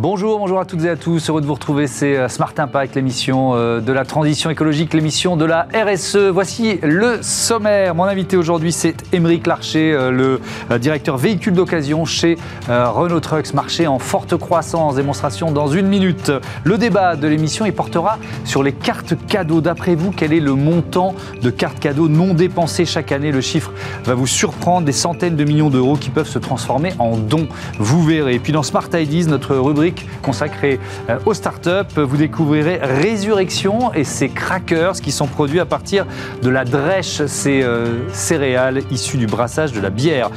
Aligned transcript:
Bonjour, 0.00 0.38
bonjour 0.38 0.60
à 0.60 0.64
toutes 0.64 0.84
et 0.84 0.90
à 0.90 0.94
tous. 0.94 1.28
Heureux 1.28 1.40
de 1.40 1.46
vous 1.46 1.54
retrouver. 1.54 1.88
C'est 1.88 2.16
euh, 2.16 2.28
Smart 2.28 2.52
Impact, 2.56 2.94
l'émission 2.94 3.56
euh, 3.56 3.80
de 3.80 3.90
la 3.90 4.04
transition 4.04 4.48
écologique, 4.48 4.94
l'émission 4.94 5.36
de 5.36 5.44
la 5.44 5.66
RSE. 5.74 6.30
Voici 6.32 6.78
le 6.84 7.20
sommaire. 7.20 7.96
Mon 7.96 8.04
invité 8.04 8.36
aujourd'hui, 8.36 8.70
c'est 8.70 8.94
Émeric 9.12 9.48
Larcher, 9.48 9.92
euh, 9.92 10.12
le 10.12 10.78
directeur 10.78 11.16
véhicule 11.16 11.54
d'occasion 11.54 12.04
chez 12.04 12.36
Renault 12.68 13.18
Trucks, 13.18 13.52
marché 13.54 13.88
en 13.88 13.98
forte 13.98 14.36
croissance. 14.36 14.94
Démonstration 14.94 15.50
dans 15.50 15.66
une 15.66 15.88
minute. 15.88 16.30
Le 16.62 16.78
débat 16.78 17.16
de 17.16 17.26
l'émission, 17.26 17.66
il 17.66 17.72
portera 17.72 18.18
sur 18.44 18.62
les 18.62 18.74
cartes 18.74 19.14
cadeaux. 19.26 19.60
D'après 19.60 19.96
vous, 19.96 20.12
quel 20.12 20.32
est 20.32 20.38
le 20.38 20.54
montant 20.54 21.16
de 21.42 21.50
cartes 21.50 21.80
cadeaux 21.80 22.08
non 22.08 22.34
dépensées 22.34 22.84
chaque 22.84 23.10
année? 23.10 23.32
Le 23.32 23.40
chiffre 23.40 23.72
va 24.04 24.14
vous 24.14 24.28
surprendre. 24.28 24.86
Des 24.86 24.92
centaines 24.92 25.34
de 25.34 25.42
millions 25.42 25.70
d'euros 25.70 25.96
qui 25.96 26.10
peuvent 26.10 26.28
se 26.28 26.38
transformer 26.38 26.92
en 27.00 27.16
dons. 27.16 27.48
Vous 27.80 28.04
verrez. 28.04 28.36
Et 28.36 28.38
puis 28.38 28.52
dans 28.52 28.62
Smart 28.62 28.88
Ideas, 28.94 29.26
notre 29.26 29.56
rubrique 29.56 29.87
consacré 30.22 30.78
euh, 31.08 31.18
aux 31.26 31.34
startups. 31.34 31.96
Vous 31.96 32.16
découvrirez 32.16 32.78
Résurrection 32.82 33.92
et 33.94 34.04
ses 34.04 34.28
crackers 34.28 35.00
qui 35.00 35.12
sont 35.12 35.26
produits 35.26 35.60
à 35.60 35.66
partir 35.66 36.06
de 36.42 36.48
la 36.48 36.64
drèche, 36.64 37.24
ces 37.26 37.62
euh, 37.62 38.08
céréales 38.12 38.82
issues 38.90 39.16
du 39.16 39.26
brassage 39.26 39.72
de 39.72 39.80
la 39.80 39.90
bière. 39.90 40.30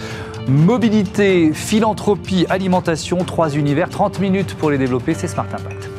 Mobilité, 0.47 1.51
philanthropie, 1.53 2.45
alimentation, 2.49 3.17
trois 3.17 3.49
univers, 3.49 3.89
30 3.89 4.19
minutes 4.19 4.55
pour 4.55 4.71
les 4.71 4.77
développer, 4.77 5.13
c'est 5.13 5.27
Smart 5.27 5.45
Impact. 5.45 5.90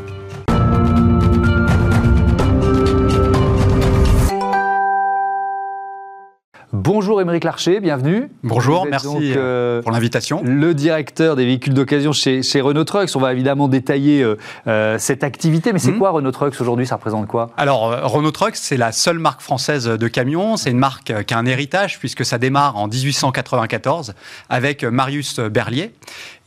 Bonjour 6.85 7.21
Émeric 7.21 7.45
Larcher, 7.45 7.79
bienvenue. 7.79 8.29
Bonjour, 8.43 8.87
merci 8.91 9.07
euh, 9.37 9.83
pour 9.83 9.93
l'invitation. 9.93 10.43
Le 10.45 10.75
directeur 10.75 11.37
des 11.37 11.45
véhicules 11.45 11.75
d'occasion 11.75 12.11
chez, 12.11 12.43
Renault 12.61 12.83
Trucks. 12.83 13.11
On 13.15 13.21
va 13.21 13.33
évidemment 13.33 13.69
détailler 13.69 14.21
euh, 14.21 14.37
euh, 14.67 14.99
cette 14.99 15.23
activité, 15.23 15.73
mais 15.73 15.79
c'est 15.79 15.93
mhm. 15.93 16.01
quoi 16.01 16.11
Renault 16.11 16.33
Trucks 16.33 16.61
aujourd'hui? 16.61 16.85
Ça 16.85 16.97
représente 16.97 17.29
quoi? 17.29 17.51
Alors, 17.57 18.11
Renault 18.11 18.33
Trucks, 18.33 18.57
c'est 18.57 18.77
la 18.77 18.91
seule 18.91 19.21
marque 19.21 19.43
française 19.43 19.85
de 19.85 20.09
camions. 20.09 20.57
C'est 20.57 20.73
une 20.73 20.79
marque 20.81 21.13
qui 21.25 21.35
a 21.35 21.39
un 21.39 21.47
héritage 21.47 22.01
puisque 22.01 22.25
ça 22.25 22.39
démarre 22.39 22.77
en 22.77 22.89
1894 22.89 24.15
avec 24.49 24.83
Marius 24.83 25.39
Berlier. 25.39 25.95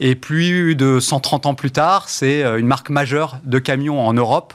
Et 0.01 0.15
plus 0.15 0.75
de 0.75 0.99
130 0.99 1.45
ans 1.45 1.53
plus 1.53 1.71
tard, 1.71 2.09
c'est 2.09 2.43
une 2.59 2.67
marque 2.67 2.89
majeure 2.89 3.37
de 3.45 3.57
camions 3.57 4.05
en 4.05 4.11
Europe 4.11 4.53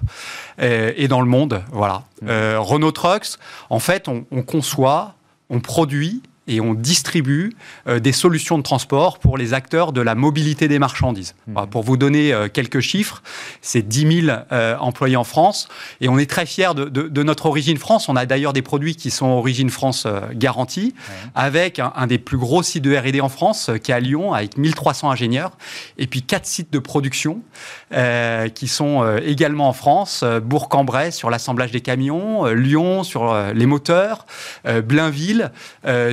et, 0.59 1.09
dans 1.09 1.23
le 1.23 1.27
monde. 1.27 1.63
Voilà. 1.73 2.03
Mhm. 2.21 2.59
Renault 2.59 2.93
Trucks, 2.93 3.39
en 3.71 3.79
fait, 3.79 4.09
on 4.09 4.43
conçoit 4.43 5.15
on 5.51 5.61
produit 5.61 6.23
et 6.51 6.61
on 6.61 6.75
distribue 6.75 7.53
euh, 7.87 8.01
des 8.01 8.13
solutions 8.13 8.59
de 8.59 8.63
transport 8.63 9.19
pour 9.19 9.39
les 9.39 9.55
acteurs 9.55 9.93
de 9.93 10.01
la 10.01 10.15
mobilité 10.15 10.69
des 10.69 10.79
marchandises. 10.79 11.35
Mmh. 11.47 11.67
pour 11.71 11.83
vous 11.85 11.97
donner 11.97 12.33
euh, 12.33 12.49
quelques 12.49 12.81
chiffres, 12.81 13.23
c'est 13.63 13.87
10 13.87 14.25
000 14.27 14.39
euh, 14.53 14.77
employés 14.79 15.17
en 15.17 15.25
France 15.25 15.69
et 16.01 16.09
on 16.09 16.19
est 16.19 16.29
très 16.29 16.45
fiers 16.47 16.75
de, 16.75 17.23
notre 17.23 17.47
origine 17.47 17.77
France. 17.77 18.09
On 18.09 18.17
a 18.17 18.27
d'ailleurs 18.27 18.53
des 18.53 18.63
produits 18.63 18.97
qui 18.97 19.11
sont 19.11 19.27
origine 19.27 19.71
France 19.71 20.07
garantie 20.33 20.95
avec 21.35 21.79
un, 21.79 22.07
des 22.07 22.19
plus 22.19 22.39
gros 22.39 22.63
sites 22.63 22.83
de 22.83 22.97
R&D 22.97 23.21
en 23.21 23.29
France 23.29 23.71
qui 23.83 23.93
est 23.93 23.95
à 23.95 24.01
Lyon 24.01 24.33
avec 24.33 24.57
1300 24.57 25.11
ingénieurs 25.11 25.53
et 25.99 26.07
puis 26.07 26.23
quatre 26.23 26.47
sites 26.47 26.73
de 26.73 26.79
production 26.79 27.43
qui 28.55 28.69
sont 28.69 29.19
également 29.19 29.69
en 29.69 29.73
France, 29.73 30.25
Bourg-en-Bresse 30.43 31.17
sur 31.17 31.31
l'assemblage 31.31 31.71
des 31.71 31.83
camions, 31.83 32.47
Lyon 32.47 33.05
sur 33.05 33.35
les 33.53 33.67
moteurs, 33.67 34.27
Blainville 34.65 35.53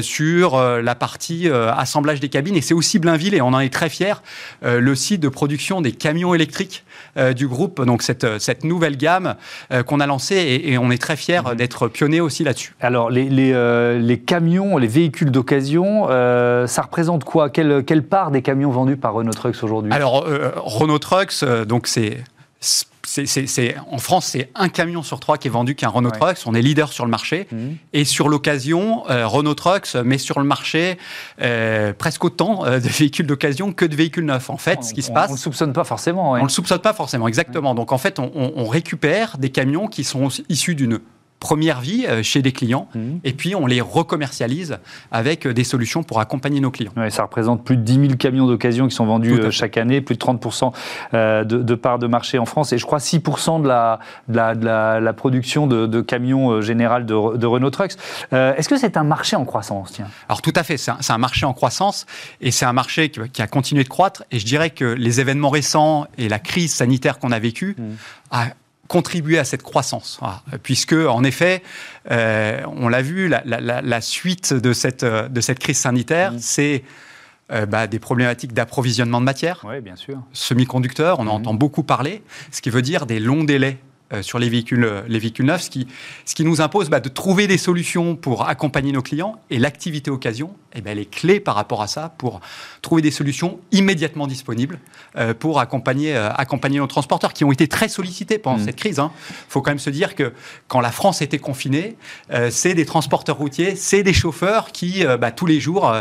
sur 0.02 0.27
sur 0.28 0.56
euh, 0.56 0.82
la 0.82 0.96
partie 0.96 1.50
euh, 1.50 1.72
assemblage 1.74 2.20
des 2.20 2.30
cabines. 2.30 2.56
Et 2.56 2.62
c'est 2.62 2.74
aussi 2.74 3.00
Blainville, 3.00 3.34
et 3.34 3.42
on 3.42 3.48
en 3.48 3.60
est 3.60 3.74
très 3.74 3.90
fiers, 3.90 4.16
euh, 4.64 4.80
le 4.80 4.96
site 4.96 5.22
de 5.22 5.30
production 5.30 5.82
des 5.82 5.92
camions 5.92 6.34
électriques 6.34 6.84
du 7.36 7.48
groupe. 7.48 7.84
Donc 7.84 8.04
cette, 8.04 8.38
cette 8.38 8.64
nouvelle 8.64 8.96
gamme 8.96 9.36
qu'on 9.88 10.00
a 10.00 10.06
lancée, 10.06 10.62
et, 10.64 10.78
on 10.78 10.92
est 10.92 11.02
très 11.02 11.16
fiers 11.16 11.42
mhm. 11.44 11.56
d'être 11.56 11.88
pionniers 11.88 12.22
aussi 12.22 12.44
là-dessus. 12.44 12.76
Alors 12.80 13.10
les, 13.10 13.28
les, 13.28 14.20
camions, 14.20 14.78
les 14.78 14.88
véhicules 14.88 15.32
d'occasion, 15.32 16.08
ça 16.08 16.82
représente 16.84 17.24
quoi? 17.24 17.50
Quelle, 17.50 17.84
quelle 17.86 18.04
part 18.04 18.30
des 18.30 18.44
camions 18.44 18.70
vendus 18.70 18.98
par 18.98 19.14
Renault 19.14 19.34
Trucks 19.34 19.64
aujourd'hui? 19.64 19.92
Alors 19.94 20.28
Renault 20.58 21.00
Trucks, 21.00 21.44
donc 21.68 21.88
c'est 21.88 22.18
c'est, 23.26 23.76
en 23.90 23.98
France, 23.98 24.28
c'est 24.28 24.50
un 24.56 24.70
camion 24.70 25.04
sur 25.04 25.20
trois 25.20 25.38
qui 25.38 25.48
est 25.48 25.52
vendu 25.52 25.76
qu'un 25.76 25.90
Renault 25.90 26.12
Trucks. 26.12 26.40
On 26.46 26.54
est 26.54 26.62
leader 26.62 26.92
sur 26.92 27.06
le 27.06 27.12
marché. 27.12 27.48
Mhm. 27.52 27.78
Et 27.94 28.06
sur 28.06 28.30
l'occasion, 28.30 29.10
euh, 29.10 29.28
Renault 29.28 29.56
Trucks 29.56 29.96
met 29.96 30.18
sur 30.18 30.40
le 30.40 30.46
marché 30.46 30.98
euh, 31.42 31.94
presque 31.94 32.24
autant 32.24 32.66
euh, 32.66 32.80
de 32.80 32.88
véhicules 32.88 33.28
d'occasion 33.28 33.74
que 33.74 33.86
de 33.86 33.96
véhicules 33.96 34.26
neufs. 34.26 34.50
En 34.50 34.58
fait, 34.58 34.84
ce 34.84 34.94
qui 34.94 35.02
se 35.02 35.12
passe. 35.12 35.30
On 35.30 35.34
ne 35.34 35.38
le 35.38 35.42
soupçonne 35.42 35.74
pas 35.74 35.84
forcément. 35.84 36.32
On 36.32 36.38
ne 36.38 36.44
le 36.44 36.50
soupçonne 36.50 36.80
pas 36.80 36.94
forcément, 36.94 37.28
exactement. 37.28 37.76
Donc 37.76 37.92
en 37.92 37.98
fait, 37.98 38.20
on 38.20 38.68
récupère 38.68 39.38
des 39.38 39.50
camions 39.50 39.88
qui 39.88 40.04
sont 40.04 40.30
issus 40.50 40.76
d'une 40.76 41.00
première 41.40 41.82
vie 41.82 42.06
euh, 42.08 42.24
chez 42.24 42.42
des 42.42 42.52
clients 42.52 42.88
mhm. 42.96 43.20
et 43.24 43.34
puis 43.34 43.54
on 43.54 43.68
les 43.68 43.82
recommercialise 43.82 44.80
avec 45.12 45.46
euh, 45.46 45.54
des 45.54 45.64
solutions 45.64 46.04
pour 46.04 46.20
accompagner 46.20 46.60
nos 46.60 46.72
clients. 46.72 46.94
ça 47.10 47.24
représente 47.24 47.64
plus 47.64 47.78
de 47.78 47.84
10 47.84 47.94
000 47.94 48.06
camions 48.16 48.48
d'occasion 48.48 48.88
qui 48.88 48.96
sont 48.96 49.06
vendus 49.06 49.40
euh, 49.40 49.52
chaque 49.52 49.78
année, 49.78 50.02
plus 50.02 50.16
de 50.16 50.20
30% 50.20 50.74
de, 51.14 51.44
de 51.44 51.76
part 51.76 52.00
de 52.00 52.08
marché 52.08 52.40
en 52.40 52.46
France 52.46 52.74
et 52.74 52.78
je 52.78 52.86
crois 52.86 52.98
6% 52.98 53.62
de 53.62 53.68
la, 53.68 54.00
de 54.28 54.66
la, 54.66 55.14
production 55.14 55.68
de, 55.68 56.02
camions 56.02 56.62
général 56.62 57.06
de, 57.06 57.14
Renault 57.14 57.70
Trucks. 57.70 57.94
Est-ce 58.32 58.70
que 58.70 58.78
c'est 58.78 58.98
un 58.98 59.04
marché 59.04 59.36
en 59.36 59.46
croissance 59.46 59.94
tiens? 59.94 60.08
Alors 60.30 60.42
tout 60.42 60.54
à 60.56 60.64
fait, 60.64 60.78
c'est 60.78 60.92
un, 61.10 61.18
marché 61.18 61.46
en 61.46 61.54
croissance 61.54 62.06
et 62.42 62.52
c'est 62.52 62.66
un 62.66 62.74
marché 62.74 63.10
qui, 63.10 63.42
a 63.42 63.48
continué 63.48 63.84
de 63.84 63.90
croître 63.90 64.24
et 64.32 64.40
je 64.40 64.46
dirais 64.46 64.70
que 64.70 64.86
les 64.86 65.20
événements 65.20 65.50
récents 65.50 66.08
et 66.18 66.30
la 66.30 66.40
crise 66.40 66.74
sanitaire 66.74 67.20
qu'on 67.20 67.32
a 67.32 67.40
vécue 67.40 67.76
a 68.32 68.48
contribuer 68.88 69.38
à 69.38 69.44
cette 69.44 69.64
croissance. 69.64 70.20
Puisque, 70.64 70.94
en 70.94 71.24
effet, 71.24 71.62
euh, 72.12 72.62
on 72.68 72.88
l'a 72.88 73.02
vu, 73.02 73.28
la, 73.28 74.02
suite 74.02 74.54
de 74.54 74.74
cette, 74.74 75.06
de 75.06 75.42
cette 75.42 75.60
crise 75.60 75.78
sanitaire, 75.78 76.34
mmh. 76.34 76.40
c'est 76.40 76.84
euh, 77.52 77.66
bah, 77.66 77.88
des 77.88 78.00
problématiques 78.00 78.54
d'approvisionnement 78.54 79.22
de 79.22 79.26
matière, 79.26 79.64
oui, 79.68 79.80
bien 79.80 79.96
sûr. 79.96 80.22
semi-conducteurs, 80.34 81.20
on 81.20 81.24
en 81.24 81.26
mmh. 81.26 81.30
entend 81.30 81.54
beaucoup 81.54 81.84
parler, 81.84 82.24
ce 82.52 82.62
qui 82.62 82.70
veut 82.70 82.82
dire 82.82 83.06
des 83.06 83.20
longs 83.20 83.44
délais 83.44 83.78
euh, 84.14 84.22
sur 84.22 84.40
les 84.40 84.48
véhicules, 84.48 84.86
euh, 84.86 85.02
les 85.10 85.20
véhicules 85.20 85.46
neufs, 85.46 85.64
ce 85.64 85.70
qui, 85.70 85.86
ce 86.24 86.34
qui 86.34 86.46
nous 86.46 86.62
impose 86.62 86.90
bah, 86.90 87.02
de 87.02 87.10
trouver 87.10 87.46
des 87.46 87.58
solutions 87.58 88.16
pour 88.16 88.48
accompagner 88.48 88.94
nos 88.94 89.02
clients. 89.02 89.36
Et 89.50 89.60
l'activité 89.60 90.10
occasion, 90.10 90.56
eh 90.74 90.80
ben, 90.80 90.92
elle 90.92 91.00
est 91.00 91.12
clé 91.12 91.42
par 91.42 91.56
rapport 91.56 91.82
à 91.82 91.88
ça 91.88 92.14
pour 92.18 92.40
trouver 92.82 93.02
des 93.02 93.12
solutions 93.12 93.60
immédiatement 93.74 94.26
disponibles 94.26 94.80
euh, 95.18 95.34
pour 95.34 95.60
accompagner, 95.60 96.16
accompagner 96.16 96.78
nos 96.78 96.88
transporteurs 96.88 97.34
qui 97.34 97.44
ont 97.44 97.52
été 97.52 97.68
très 97.68 97.90
sollicités 97.90 98.38
pendant 98.38 98.60
mmh. 98.60 98.66
cette 98.66 98.76
crise. 98.78 98.96
Il 98.96 99.02
hein. 99.02 99.12
faut 99.50 99.62
quand 99.62 99.72
même 99.72 99.78
se 99.78 99.90
dire 99.90 100.16
que 100.16 100.32
quand 100.70 100.80
la 100.80 100.92
France 100.92 101.22
était 101.22 101.40
confinée, 101.40 101.98
c'est 102.50 102.76
des 102.76 102.86
transporteurs 102.86 103.38
routiers, 103.38 103.76
c'est 103.76 104.04
des 104.04 104.14
chauffeurs 104.14 104.72
qui, 104.72 105.04
bah, 105.20 105.32
tous 105.32 105.46
les 105.46 105.60
jours, 105.60 105.94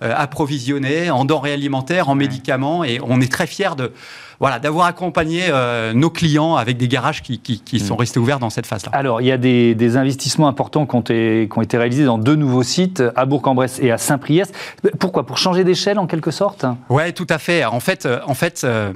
approvisionnaient 0.00 1.10
en 1.10 1.24
denrées 1.24 1.52
alimentaires, 1.52 2.08
en 2.08 2.14
médicaments. 2.14 2.82
Et 2.84 2.98
on 3.02 3.20
est 3.20 3.30
très 3.30 3.46
fiers 3.46 3.76
de 3.76 3.92
voilà, 4.42 4.58
d'avoir 4.58 4.86
accompagné 4.86 5.44
euh, 5.50 5.92
nos 5.92 6.10
clients 6.10 6.56
avec 6.56 6.76
des 6.76 6.88
garages 6.88 7.22
qui, 7.22 7.60
sont 7.78 7.94
mm. 7.94 7.98
restés 7.98 8.18
ouverts 8.18 8.40
dans 8.40 8.50
cette 8.50 8.66
phase-là. 8.66 8.90
Alors, 8.92 9.20
il 9.20 9.28
y 9.28 9.30
a 9.30 9.38
des, 9.38 9.96
investissements 9.96 10.48
importants 10.48 10.84
qui 10.84 10.96
ont, 10.96 11.00
été, 11.00 11.48
qui 11.48 11.58
ont, 11.58 11.62
été, 11.62 11.78
réalisés 11.78 12.04
dans 12.04 12.18
deux 12.18 12.34
nouveaux 12.34 12.64
sites, 12.64 13.04
à 13.14 13.24
Bourg-en-Bresse 13.24 13.78
et 13.80 13.92
à 13.92 13.98
Saint-Priest. 13.98 14.52
Pourquoi? 14.98 15.26
Pour 15.26 15.38
changer 15.38 15.62
d'échelle 15.62 15.96
en 15.96 16.08
quelque 16.08 16.32
sorte? 16.32 16.66
Oui, 16.88 17.12
tout 17.12 17.26
à 17.30 17.38
fait. 17.38 17.64
En 17.64 17.78
fait, 17.78 18.04
euh, 18.04 18.18
en 18.26 18.34
fait 18.34 18.64
euh, 18.64 18.92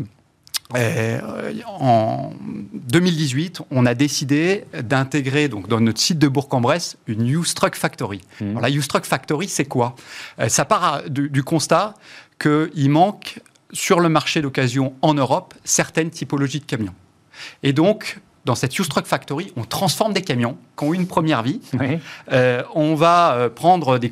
en 1.78 2.30
2018, 2.72 3.62
on 3.70 3.86
a 3.86 3.94
décidé 3.94 4.64
d'intégrer 4.82 5.46
donc 5.46 5.68
dans 5.68 5.78
notre 5.78 6.00
site 6.00 6.18
de 6.18 6.26
Bourg-en-Bresse 6.26 6.96
une 7.06 7.24
Used 7.24 7.54
Truck 7.54 7.76
Factory. 7.76 8.20
Mm. 8.40 8.58
la 8.60 8.68
Used 8.68 8.88
Truck 8.88 9.04
Factory, 9.04 9.46
c'est 9.46 9.66
quoi? 9.66 9.94
Ça 10.49 10.64
part 10.64 11.02
du, 11.08 11.31
du 11.31 11.44
constat 11.44 11.94
qu'il 12.40 12.90
manque 12.90 13.38
sur 13.72 14.00
le 14.00 14.08
marché 14.08 14.42
d'occasion 14.42 14.94
en 15.02 15.14
Europe 15.14 15.54
certaines 15.64 16.10
typologies 16.10 16.60
de 16.60 16.64
camions. 16.64 16.94
Et 17.62 17.72
donc, 17.72 18.20
dans 18.46 18.54
cette 18.54 18.78
Used 18.78 18.88
Truck 18.88 19.06
Factory, 19.06 19.52
on 19.56 19.64
transforme 19.64 20.12
des 20.12 20.22
camions 20.22 20.56
qui 20.78 20.84
ont 20.84 20.94
eu 20.94 20.96
une 20.96 21.08
première 21.08 21.42
vie. 21.42 21.60
Euh, 22.32 22.62
on 22.74 22.94
va 22.94 23.34
euh, 23.34 23.48
prendre 23.50 23.98
des, 23.98 24.10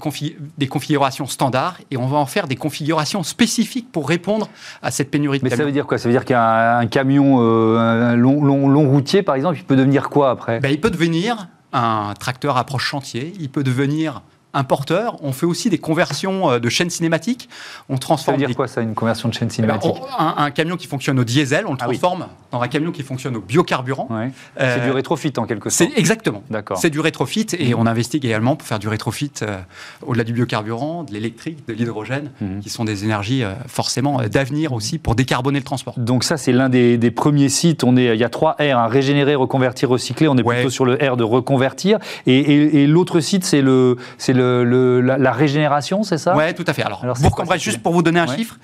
des, 0.58 0.66
configurations 0.66 1.26
standards 1.26 1.78
et 1.90 1.96
on 1.96 2.06
va 2.06 2.18
en 2.18 2.26
faire 2.26 2.48
des 2.48 2.56
configurations 2.56 3.22
spécifiques 3.22 3.90
pour 3.92 4.08
répondre 4.08 4.48
à 4.82 4.90
cette 4.90 5.10
pénurie 5.10 5.38
de 5.38 5.44
Mais 5.44 5.50
camions. 5.50 5.62
ça 5.62 5.66
veut 5.66 5.72
dire 5.72 5.86
quoi? 5.86 5.98
Ça 5.98 6.08
veut 6.08 6.14
dire 6.14 6.24
qu'un 6.24 6.86
camion 6.88 7.38
euh, 7.40 8.16
long, 8.16 8.42
long, 8.42 8.90
routier, 8.90 9.22
par 9.22 9.36
exemple, 9.36 9.56
il 9.58 9.64
peut 9.64 9.76
devenir 9.76 10.10
quoi 10.10 10.30
après? 10.30 10.58
Ben, 10.58 10.70
Il 10.70 10.80
peut 10.80 10.90
devenir 10.90 11.48
un 11.72 12.14
tracteur 12.18 12.56
approche 12.56 12.84
chantier, 12.84 13.32
il 13.38 13.50
peut 13.50 13.62
devenir 13.62 14.22
importeurs, 14.54 15.16
on 15.22 15.32
fait 15.32 15.46
aussi 15.46 15.68
des 15.70 15.78
conversions 15.78 16.50
euh, 16.50 16.58
de 16.58 16.68
chaînes 16.68 16.90
cinématiques. 16.90 17.48
On 17.88 17.94
Ça 17.94 18.00
transforme 18.00 18.40
veut 18.40 18.46
dire 18.46 18.56
quoi 18.56 18.68
ça, 18.68 18.80
une 18.80 18.94
conversion 18.94 19.28
de 19.28 19.34
chaîne 19.34 19.48
Eh 19.52 19.62
ben, 19.62 19.80
cinématique 19.80 19.92
on- 20.18 20.22
un, 20.22 20.34
un 20.38 20.50
camion 20.50 20.76
qui 20.76 20.86
fonctionne 20.86 21.18
au 21.18 21.24
diesel, 21.24 21.64
on 21.66 21.72
le 21.72 21.78
Ah 21.80 21.86
oui. 21.88 21.98
transforme 21.98 22.26
dans 22.52 22.60
un 22.60 22.68
camion 22.68 22.92
qui 22.92 23.02
fonctionne 23.02 23.36
au 23.36 23.40
biocarburant. 23.40 24.08
Ouais. 24.10 24.30
Euh, 24.60 24.76
C'est 24.78 24.84
du 24.84 24.90
rétrofit 24.90 25.32
en 25.36 25.44
quelque 25.46 25.70
sorte. 25.70 25.90
Exactement. 25.96 26.42
D'accord. 26.50 26.78
C'est 26.78 26.90
du 26.90 27.00
rétrofit 27.00 27.46
et 27.58 27.74
on 27.74 27.86
investigue 27.86 28.24
également 28.24 28.56
pour 28.56 28.66
faire 28.68 28.78
du 28.78 28.88
rétrofit 28.88 29.32
euh, 29.42 29.58
au-delà 30.06 30.24
du 30.24 30.32
biocarburant, 30.32 31.02
de 31.04 31.12
l'électrique, 31.12 31.66
de 31.66 31.72
l'hydrogène, 31.72 32.30
Mhm. 32.40 32.60
qui 32.60 32.70
sont 32.70 32.84
des 32.84 33.04
énergies 33.04 33.42
euh, 33.42 33.52
forcément 33.66 34.20
d'avenir 34.22 34.72
aussi 34.72 34.98
pour 34.98 35.14
décarboner 35.14 35.58
le 35.58 35.64
transport. 35.64 35.94
Donc 35.98 36.22
ça, 36.24 36.36
c'est 36.36 36.52
l'un 36.52 36.68
des, 36.68 36.96
des 36.98 37.10
premiers 37.10 37.48
sites. 37.48 37.82
On 37.84 37.96
est, 37.96 38.14
il 38.14 38.20
y 38.20 38.24
a 38.24 38.28
trois 38.28 38.52
R, 38.52 38.76
hein, 38.78 38.86
régénérer, 38.86 39.34
reconvertir, 39.34 39.88
recycler. 39.88 40.28
On 40.28 40.36
est 40.36 40.42
Ouais. 40.44 40.56
plutôt 40.56 40.70
sur 40.70 40.84
le 40.84 40.94
R 40.94 41.16
de 41.16 41.24
reconvertir. 41.24 41.98
Et, 42.26 42.38
et- 42.38 42.82
et 42.82 42.86
l'autre 42.86 43.20
site, 43.20 43.44
c'est 43.44 43.62
le, 43.62 43.96
c'est 44.18 44.32
le, 44.32 44.43
le- 44.64 45.00
la, 45.00 45.16
la 45.18 45.32
régénération, 45.32 46.02
c'est 46.02 46.18
ça? 46.18 46.36
Ouais, 46.36 46.52
tout 46.54 46.64
à 46.66 46.72
fait. 46.72 46.82
Alors, 46.82 47.02
c'est- 47.16 47.58
juste 47.58 47.82
pour 47.82 47.92
vous 47.92 48.02
donner 48.02 48.20
un 48.20 48.26
Ouais. 48.28 48.36
chiffre, 48.36 48.58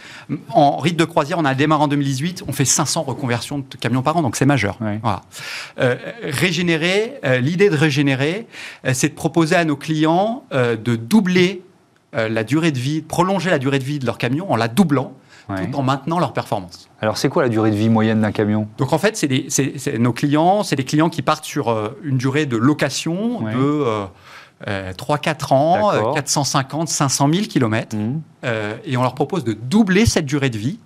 en 0.51 0.77
rythme 0.79 0.99
de 0.99 1.05
croisière, 1.05 1.39
on 1.39 1.45
a 1.45 1.55
démarré 1.55 1.83
en 1.85 1.89
2018, 1.89 2.45
on 2.49 2.53
fait 2.53 2.65
500 2.65 3.03
reconversions 3.03 3.59
de 3.59 3.65
camions 3.81 4.03
par 4.03 4.17
an, 4.17 4.23
donc 4.23 4.37
c'est 4.37 4.47
majeur. 4.47 4.77
Ouais. 4.81 4.99
Voilà. 5.03 5.23
Euh, 5.81 5.95
régénérer, 6.23 7.19
euh, 7.25 7.39
l'idée 7.39 7.71
de 7.71 7.77
régénérer, 7.77 8.47
euh, 8.87 8.91
c'est 8.95 9.09
de 9.11 9.15
proposer 9.15 9.57
à 9.57 9.65
nos 9.65 9.77
clients 9.77 10.45
de 10.53 10.97
doubler 10.97 11.63
la 12.13 12.43
durée 12.45 12.73
de 12.73 12.79
vie, 12.79 13.03
prolonger 13.03 13.51
la 13.51 13.59
durée 13.59 13.79
de 13.79 13.85
vie 13.85 13.99
de 14.01 14.07
leur 14.07 14.19
camion 14.19 14.51
en 14.51 14.57
la 14.57 14.67
doublant, 14.69 15.13
Ouais. 15.49 15.67
tout 15.69 15.77
en 15.79 15.83
maintenant 15.83 16.19
leur 16.21 16.33
performance. 16.33 16.89
Alors 17.01 17.19
c'est 17.19 17.29
quoi 17.29 17.43
la 17.43 17.49
durée 17.49 17.71
de 17.71 17.77
vie 17.77 17.89
moyenne 17.89 18.21
d'un 18.21 18.31
camion? 18.33 18.69
Donc 18.79 18.93
en 18.93 18.99
fait, 18.99 19.17
c'est 19.17 19.99
nos 19.99 20.13
clients, 20.13 20.63
c'est 20.63 20.77
des 20.77 20.85
clients 20.85 21.09
qui 21.09 21.23
partent 21.23 21.45
sur 21.45 21.69
euh, 21.71 21.97
une 22.05 22.17
durée 22.19 22.47
de 22.47 22.57
location 22.57 23.43
Ouais. 23.45 23.53
de 23.53 23.59
euh, 23.59 24.05
euh, 24.69 24.93
3-4 24.93 25.53
ans, 25.55 25.91
D'accord. 25.93 26.11
euh, 26.11 26.15
450, 26.15 26.89
500 26.89 27.29
000 27.33 27.47
kilomètres. 27.47 27.97
Mhm. 27.97 28.21
Euh, 28.45 28.75
et 28.85 28.97
on 28.97 29.03
leur 29.03 29.15
propose 29.15 29.45
de 29.45 29.53
doubler 29.53 30.07
cette 30.07 30.27
durée 30.27 30.51
de 30.51 30.59
vie 30.59 30.79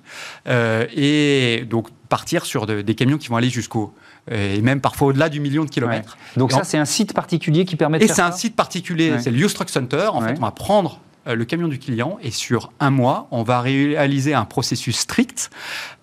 euh, 0.49 0.87
et 0.95 1.65
donc 1.69 1.89
partir 2.09 2.45
sur 2.47 2.67
de- 2.67 2.83
des 2.83 2.95
camions 2.95 3.19
qui 3.19 3.29
vont 3.29 3.37
aller 3.37 3.51
jusqu'au 3.51 3.93
euh, 4.33 4.55
et 4.57 4.61
même 4.63 4.81
parfois 4.81 5.09
au-delà 5.09 5.29
du 5.29 5.39
million 5.41 5.65
de 5.65 5.71
kilomètres. 5.71 6.17
Donc 6.37 6.51
Et 6.51 6.55
ça, 6.55 6.61
en- 6.61 6.65
c'est 6.65 6.79
un 6.79 6.85
site 6.85 7.13
particulier 7.13 7.65
qui 7.65 7.77
permet 7.77 7.99
de 7.99 8.05
Et 8.05 8.09
c'est 8.09 8.23
un 8.23 8.33
site 8.33 8.57
particulier, 8.57 9.13
Ouais. 9.13 9.19
c'est 9.21 9.31
le 9.31 9.39
Used 9.39 9.55
Truck 9.55 9.69
Center. 9.71 10.09
En 10.13 10.23
Ouais. 10.23 10.29
fait, 10.29 10.35
on 10.39 10.43
va 10.43 10.51
prendre 10.51 11.01
euh, 11.27 11.35
le 11.35 11.45
camion 11.45 11.69
du 11.69 11.79
client 11.79 12.19
et 12.23 12.31
sur 12.31 12.71
un 12.81 12.91
mois, 12.91 13.29
on 13.31 13.43
va 13.43 13.61
réaliser 13.61 14.35
un 14.35 14.45
processus 14.45 14.97
strict 14.99 15.51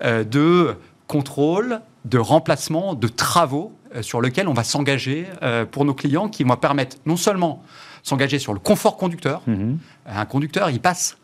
de 0.03 0.75
contrôle, 1.07 1.81
de 2.05 2.17
remplacement, 2.17 2.93
de 2.95 3.07
travaux 3.07 3.73
euh, 3.95 4.01
sur 4.01 4.21
lequel 4.21 4.47
on 4.47 4.53
va 4.53 4.63
s'engager 4.63 5.27
euh, 5.43 5.65
pour 5.65 5.85
nos 5.85 5.93
clients 5.93 6.29
qui 6.29 6.43
vont 6.43 6.55
permettre 6.55 6.97
non 7.05 7.17
seulement 7.17 7.63
s'engager 8.03 8.39
sur 8.39 8.53
le 8.53 8.59
confort 8.59 8.97
conducteur, 8.97 9.41
Mhm. 9.47 9.77
un 10.07 10.25
conducteur, 10.25 10.69
il 10.71 10.79
passe 10.79 11.17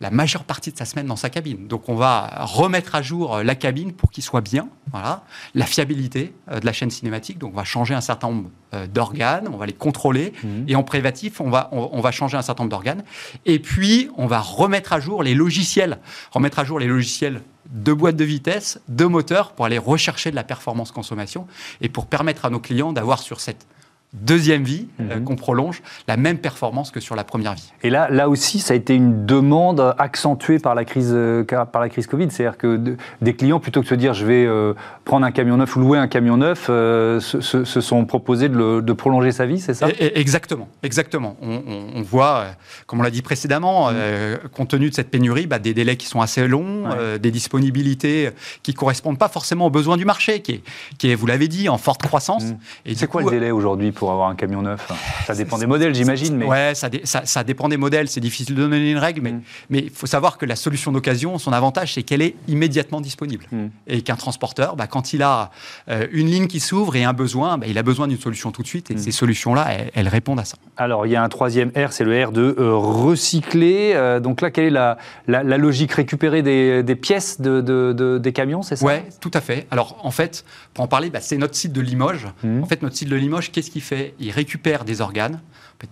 la 0.00 0.10
majeure 0.10 0.42
partie 0.42 0.72
de 0.72 0.76
sa 0.76 0.84
semaine 0.84 1.06
dans 1.06 1.14
sa 1.16 1.30
cabine. 1.30 1.68
Donc 1.68 1.88
on 1.88 1.94
va 1.94 2.28
remettre 2.40 2.96
à 2.96 3.00
jour 3.02 3.36
euh, 3.36 3.42
la 3.44 3.54
cabine 3.54 3.92
pour 3.92 4.10
qu'il 4.10 4.24
soit 4.24 4.40
bien. 4.40 4.68
Voilà. 4.90 5.22
La 5.54 5.66
fiabilité 5.66 6.34
de 6.52 6.66
la 6.66 6.72
chaîne 6.72 6.90
cinématique. 6.90 7.38
Donc 7.38 7.52
on 7.52 7.56
va 7.56 7.64
changer 7.64 7.94
un 7.94 8.00
certain 8.00 8.28
nombre 8.28 8.50
d'organes, 8.92 9.48
on 9.52 9.56
va 9.56 9.66
les 9.66 9.72
contrôler. 9.72 10.32
Mhm. 10.42 10.64
Et 10.66 10.74
en 10.74 10.82
prévatif, 10.82 11.40
on 11.40 11.48
va, 11.48 11.68
on, 11.70 11.90
on 11.92 12.00
va 12.00 12.10
changer 12.10 12.36
un 12.36 12.42
certain 12.42 12.64
nombre 12.64 12.72
d'organes. 12.72 13.04
Et 13.46 13.60
puis 13.60 14.10
on 14.16 14.26
va 14.26 14.40
remettre 14.40 14.92
à 14.92 14.98
jour 14.98 15.22
les 15.22 15.34
logiciels. 15.34 15.98
Remettre 16.32 16.58
à 16.58 16.64
jour 16.64 16.80
les 16.80 16.88
logiciels 16.88 17.40
de 17.70 17.92
boîte 17.92 18.16
de 18.16 18.24
vitesse, 18.24 18.80
de 18.88 19.04
moteur, 19.04 19.52
pour 19.52 19.64
aller 19.64 19.78
rechercher 19.78 20.30
de 20.30 20.36
la 20.36 20.44
performance 20.44 20.92
consommation 20.92 21.46
et 21.80 21.88
pour 21.88 22.06
permettre 22.06 22.44
à 22.44 22.50
nos 22.50 22.60
clients 22.60 22.92
d'avoir 22.92 23.20
sur 23.20 23.40
cette 23.40 23.66
deuxième 24.14 24.62
vie 24.62 24.88
euh, 25.00 25.16
Mhm. 25.18 25.24
qu'on 25.24 25.36
prolonge 25.36 25.82
la 26.08 26.16
même 26.16 26.38
performance 26.38 26.90
que 26.90 27.00
sur 27.00 27.14
la 27.16 27.24
première 27.24 27.54
vie. 27.54 27.72
Et 27.82 27.90
là, 27.90 28.08
là 28.10 28.28
aussi, 28.28 28.58
ça 28.60 28.72
a 28.72 28.76
été 28.76 28.94
une 28.94 29.26
demande 29.26 29.94
accentuée 29.98 30.58
par 30.58 30.74
la 30.74 30.84
crise, 30.84 31.10
euh, 31.12 31.44
par 31.44 31.80
la 31.82 31.88
crise 31.88 32.06
Covid. 32.06 32.28
C'est-à-dire 32.30 32.56
que 32.56 32.76
de- 32.76 32.96
des 33.20 33.34
clients, 33.34 33.60
plutôt 33.60 33.80
que 33.80 33.84
de 33.86 33.90
se 33.90 33.94
dire 33.94 34.14
je 34.14 34.24
vais 34.24 34.46
euh, 34.46 34.72
prendre 35.04 35.26
un 35.26 35.30
camion 35.32 35.56
neuf 35.56 35.74
ou 35.76 35.80
louer 35.80 35.98
un 35.98 36.06
camion 36.08 36.36
neuf, 36.36 36.66
se, 36.66 37.80
sont 37.80 38.04
proposés 38.06 38.48
de, 38.48 38.56
le- 38.56 38.82
de 38.82 38.92
prolonger 38.92 39.32
sa 39.32 39.46
vie, 39.46 39.60
c'est 39.60 39.74
ça? 39.74 39.88
Et- 39.90 40.04
et- 40.06 40.18
Exactement, 40.20 40.68
exactement. 40.82 41.36
On, 41.42 41.56
on- 41.56 41.86
on 41.96 42.02
voit, 42.02 42.46
comme 42.86 43.00
on 43.00 43.02
l'a 43.02 43.10
dit 43.10 43.22
précédemment, 43.22 43.88
euh, 43.92 44.36
compte 44.52 44.68
tenu 44.68 44.88
de 44.90 44.94
cette 44.94 45.10
pénurie, 45.10 45.46
bah, 45.46 45.58
des 45.58 45.74
délais 45.74 45.96
qui 45.96 46.06
sont 46.06 46.20
assez 46.20 46.46
longs. 46.46 46.84
Ouais. 46.84 47.18
des 47.18 47.30
disponibilités 47.30 48.30
qui 48.62 48.74
correspondent 48.74 49.18
pas 49.18 49.28
forcément 49.28 49.66
aux 49.66 49.70
besoins 49.70 49.96
du 49.96 50.04
marché, 50.04 50.40
qui 50.40 50.52
est, 50.52 50.62
qui 50.98 51.10
est 51.10 51.14
vous 51.14 51.26
l'avez 51.26 51.48
dit, 51.48 51.68
en 51.68 51.78
forte 51.78 52.02
croissance. 52.02 52.44
Mm. 52.44 52.56
Et 52.86 52.94
C'est 52.94 53.06
quoi 53.06 53.22
coup, 53.22 53.30
le 53.30 53.38
délai 53.38 53.50
aujourd'hui 53.50 53.92
pour 53.92 54.03
avoir 54.12 54.28
un 54.28 54.34
camion 54.34 54.62
neuf 54.62 54.86
Ça 55.26 55.34
dépend 55.34 55.58
des 55.58 55.66
modèles, 55.66 55.94
j'imagine, 55.94 56.36
mais 56.36 56.46
Ouais, 56.46 56.72
ça, 56.74 56.88
dé- 56.88 57.02
ça, 57.04 57.22
ça 57.24 57.44
dépend 57.44 57.68
des 57.68 57.76
modèles, 57.76 58.08
c'est 58.08 58.20
difficile 58.20 58.54
de 58.54 58.62
donner 58.62 58.90
une 58.90 58.98
règle, 58.98 59.20
mais 59.22 59.32
Mm. 59.32 59.42
mais 59.70 59.78
il 59.80 59.90
faut 59.90 60.06
savoir 60.06 60.38
que 60.38 60.46
la 60.46 60.56
solution 60.56 60.92
d'occasion, 60.92 61.38
son 61.38 61.52
avantage, 61.52 61.94
c'est 61.94 62.02
qu'elle 62.02 62.22
est 62.22 62.34
immédiatement 62.48 63.00
disponible. 63.00 63.44
Mm. 63.52 63.66
Et 63.86 64.02
qu'un 64.02 64.16
transporteur, 64.16 64.76
bah, 64.76 64.86
quand 64.86 65.12
il 65.12 65.22
a 65.22 65.50
euh, 65.90 66.06
une 66.12 66.26
ligne 66.28 66.46
qui 66.46 66.60
s'ouvre 66.60 66.96
et 66.96 67.04
un 67.04 67.12
besoin, 67.12 67.58
bah, 67.58 67.66
il 67.68 67.78
a 67.78 67.82
besoin 67.82 68.06
d'une 68.08 68.18
solution 68.18 68.52
tout 68.52 68.62
de 68.62 68.66
suite, 68.66 68.90
et 68.90 68.94
Mm. 68.94 68.98
ces 68.98 69.12
solutions-là, 69.12 69.66
elles, 69.70 69.90
elles 69.94 70.08
répondent 70.08 70.40
à 70.40 70.44
ça. 70.44 70.56
Alors, 70.76 71.06
il 71.06 71.12
y 71.12 71.16
a 71.16 71.22
un 71.22 71.28
troisième 71.28 71.70
R, 71.76 71.92
c'est 71.92 72.04
le 72.04 72.24
R 72.24 72.32
de 72.32 72.54
euh, 72.58 72.74
recycler. 73.18 73.92
Euh, 73.94 74.20
donc 74.20 74.40
là, 74.40 74.50
quelle 74.50 74.64
est 74.64 74.70
la, 74.70 74.98
la- 75.28 75.42
la 75.42 75.58
logique 75.58 75.92
Récupérer 75.92 76.42
des, 76.42 76.82
des 76.82 76.96
pièces 76.96 77.40
de, 77.40 77.60
de- 77.60 77.92
de- 77.96 78.18
des 78.18 78.32
camions, 78.32 78.62
c'est 78.62 78.76
ça? 78.76 78.84
Ouais, 78.84 79.04
tout 79.20 79.30
à 79.34 79.40
fait. 79.40 79.66
Alors, 79.70 79.96
en 80.02 80.10
fait, 80.10 80.44
pour 80.74 80.84
en 80.84 80.88
parler, 80.88 81.10
bah, 81.10 81.20
c'est 81.20 81.36
notre 81.36 81.54
site 81.54 81.72
de 81.72 81.80
Limoges. 81.80 82.26
En 82.62 82.66
fait, 82.66 82.82
notre 82.82 82.96
site 82.96 83.08
de 83.08 83.16
Limoges, 83.16 83.50
qu'est-ce 83.52 83.70
qu'il 83.70 83.82
fait 83.84 84.14
Il 84.18 84.30
récupère 84.32 84.84
des 84.84 85.00
organes, 85.00 85.40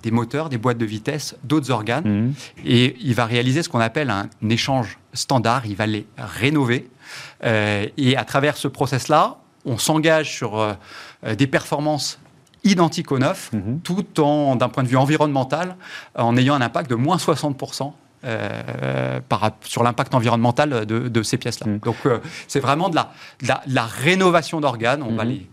des 0.02 0.10
moteurs, 0.10 0.48
des 0.48 0.58
boîtes 0.58 0.78
de 0.78 0.86
vitesse, 0.86 1.36
d'autres 1.44 1.70
organes, 1.70 2.04
Mhm. 2.04 2.34
et 2.64 2.96
il 3.00 3.14
va 3.14 3.26
réaliser 3.26 3.62
ce 3.62 3.68
qu'on 3.68 3.80
appelle 3.80 4.10
un 4.10 4.28
échange 4.48 4.98
standard. 5.12 5.66
Il 5.66 5.76
va 5.76 5.86
les 5.86 6.06
rénover. 6.16 6.88
Euh, 7.44 7.86
et 7.98 8.16
à 8.16 8.24
travers 8.24 8.56
ce 8.56 8.68
process-là, 8.68 9.36
on 9.66 9.76
s'engage 9.78 10.30
sur 10.32 10.58
euh, 10.58 10.72
euh, 11.26 11.34
des 11.34 11.46
performances 11.46 12.18
identiques 12.64 13.12
au 13.12 13.18
neuf, 13.18 13.50
Mhm. 13.52 13.80
tout 13.82 14.20
en, 14.20 14.56
d'un 14.56 14.68
point 14.70 14.82
de 14.84 14.88
vue 14.88 14.96
environnemental, 14.96 15.76
en 16.16 16.36
ayant 16.36 16.54
un 16.54 16.60
impact 16.62 16.88
de 16.90 16.94
moins 16.96 17.18
60%. 17.18 17.94
euh, 18.24 19.18
par, 19.28 19.40
rap- 19.40 19.64
sur 19.66 19.82
l'impact 19.82 20.14
environnemental 20.14 20.86
de, 20.86 21.08
de 21.08 21.22
ces 21.24 21.38
pièces-là. 21.38 21.66
Mm. 21.66 21.78
Donc 21.80 21.96
euh, 22.06 22.20
c'est 22.46 22.60
vraiment 22.60 22.88
de 22.88 22.94
la, 22.94 23.12
de 23.42 23.48
la, 23.48 23.62
de 23.66 23.74
la 23.74 23.84
rénovation 23.84 24.60
d'organes. 24.60 25.02
On 25.02 25.16
va, 25.16 25.24
Mhm. 25.24 25.30
les, 25.30 25.50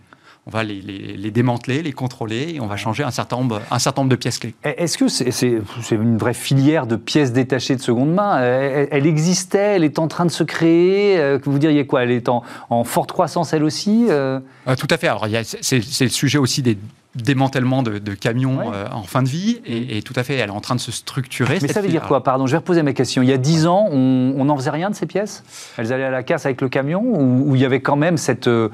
on 0.52 0.58
va 0.58 0.64
les, 0.64 0.82
les- 0.82 1.16
les 1.16 1.32
démanteler, 1.32 1.84
les 1.84 1.92
contrôler 1.94 2.54
et 2.56 2.60
on 2.60 2.66
va 2.66 2.76
changer 2.76 3.04
un 3.04 3.12
certain 3.12 3.38
nombre, 3.38 3.62
un 3.70 3.78
certain 3.80 4.02
nombre 4.02 4.10
de 4.10 4.16
pièces 4.16 4.40
clés. 4.40 4.56
Est-ce 4.64 4.98
que 4.98 5.08
c'est 5.08 5.96
une 5.96 6.18
vraie 6.18 6.34
filière 6.34 6.88
de 6.88 6.96
pièces 6.96 7.32
détachées 7.34 7.76
de 7.76 7.82
seconde 7.82 8.12
main? 8.14 8.40
Elle, 8.42 8.88
elle 8.92 9.06
existait, 9.06 9.76
elle 9.76 9.84
est 9.84 10.00
en 10.00 10.08
train 10.08 10.26
de 10.26 10.32
se 10.32 10.44
créer 10.44 11.20
euh, 11.20 11.38
Vous 11.44 11.60
diriez 11.60 11.86
quoi? 11.86 12.04
Elle 12.04 12.12
est 12.12 12.30
en, 12.30 12.42
en 12.72 12.84
forte 12.84 13.12
croissance 13.12 13.54
elle 13.54 13.64
aussi 13.64 14.08
euh? 14.10 14.40
Euh, 14.68 14.76
tout 14.76 14.88
à 14.90 14.98
fait. 14.98 15.08
Alors, 15.08 15.28
il 15.28 15.34
y 15.34 15.38
a- 15.38 15.44
c'est 15.44 15.82
c'est 15.84 16.04
le 16.06 16.10
sujet 16.10 16.38
aussi 16.40 16.62
des 16.64 16.78
démantèlements 17.16 17.82
de, 17.84 17.98
de 17.98 18.14
camions 18.14 18.60
Ouais. 18.60 18.66
euh, 18.74 18.86
en 18.92 19.04
fin 19.04 19.24
de 19.24 19.28
vie. 19.30 19.60
Et, 19.66 19.98
et 19.98 20.02
tout 20.02 20.14
à 20.16 20.24
fait, 20.24 20.36
elle 20.36 20.50
est 20.50 20.54
en 20.54 20.62
train 20.62 20.76
de 20.76 20.80
se 20.80 20.92
structurer. 20.92 21.58
Mais 21.62 21.68
ça 21.68 21.82
veut 21.82 21.88
dire 21.88 22.04
quoi? 22.04 22.24
Pardon, 22.24 22.46
je 22.48 22.52
vais 22.52 22.58
reposer 22.58 22.84
ma 22.84 22.94
question. 22.94 23.22
Il 23.24 23.30
y 23.30 23.34
a 23.34 23.38
10 23.38 23.66
ans, 23.68 23.88
on 23.92 24.46
n'en 24.46 24.56
faisait 24.56 24.70
rien 24.70 24.90
de 24.90 24.96
ces 24.96 25.06
pièces? 25.08 25.44
Elles 25.78 25.92
allaient 25.92 26.04
à 26.06 26.12
la 26.12 26.24
casse 26.24 26.46
avec 26.46 26.62
le 26.62 26.70
camion 26.70 27.02
Ou 27.04 27.50
ou 27.52 27.56
il 27.56 27.62
y 27.62 27.66
avait 27.66 27.82
quand 27.82 27.96
même 27.96 28.18
cette, 28.18 28.48
euh, 28.48 28.70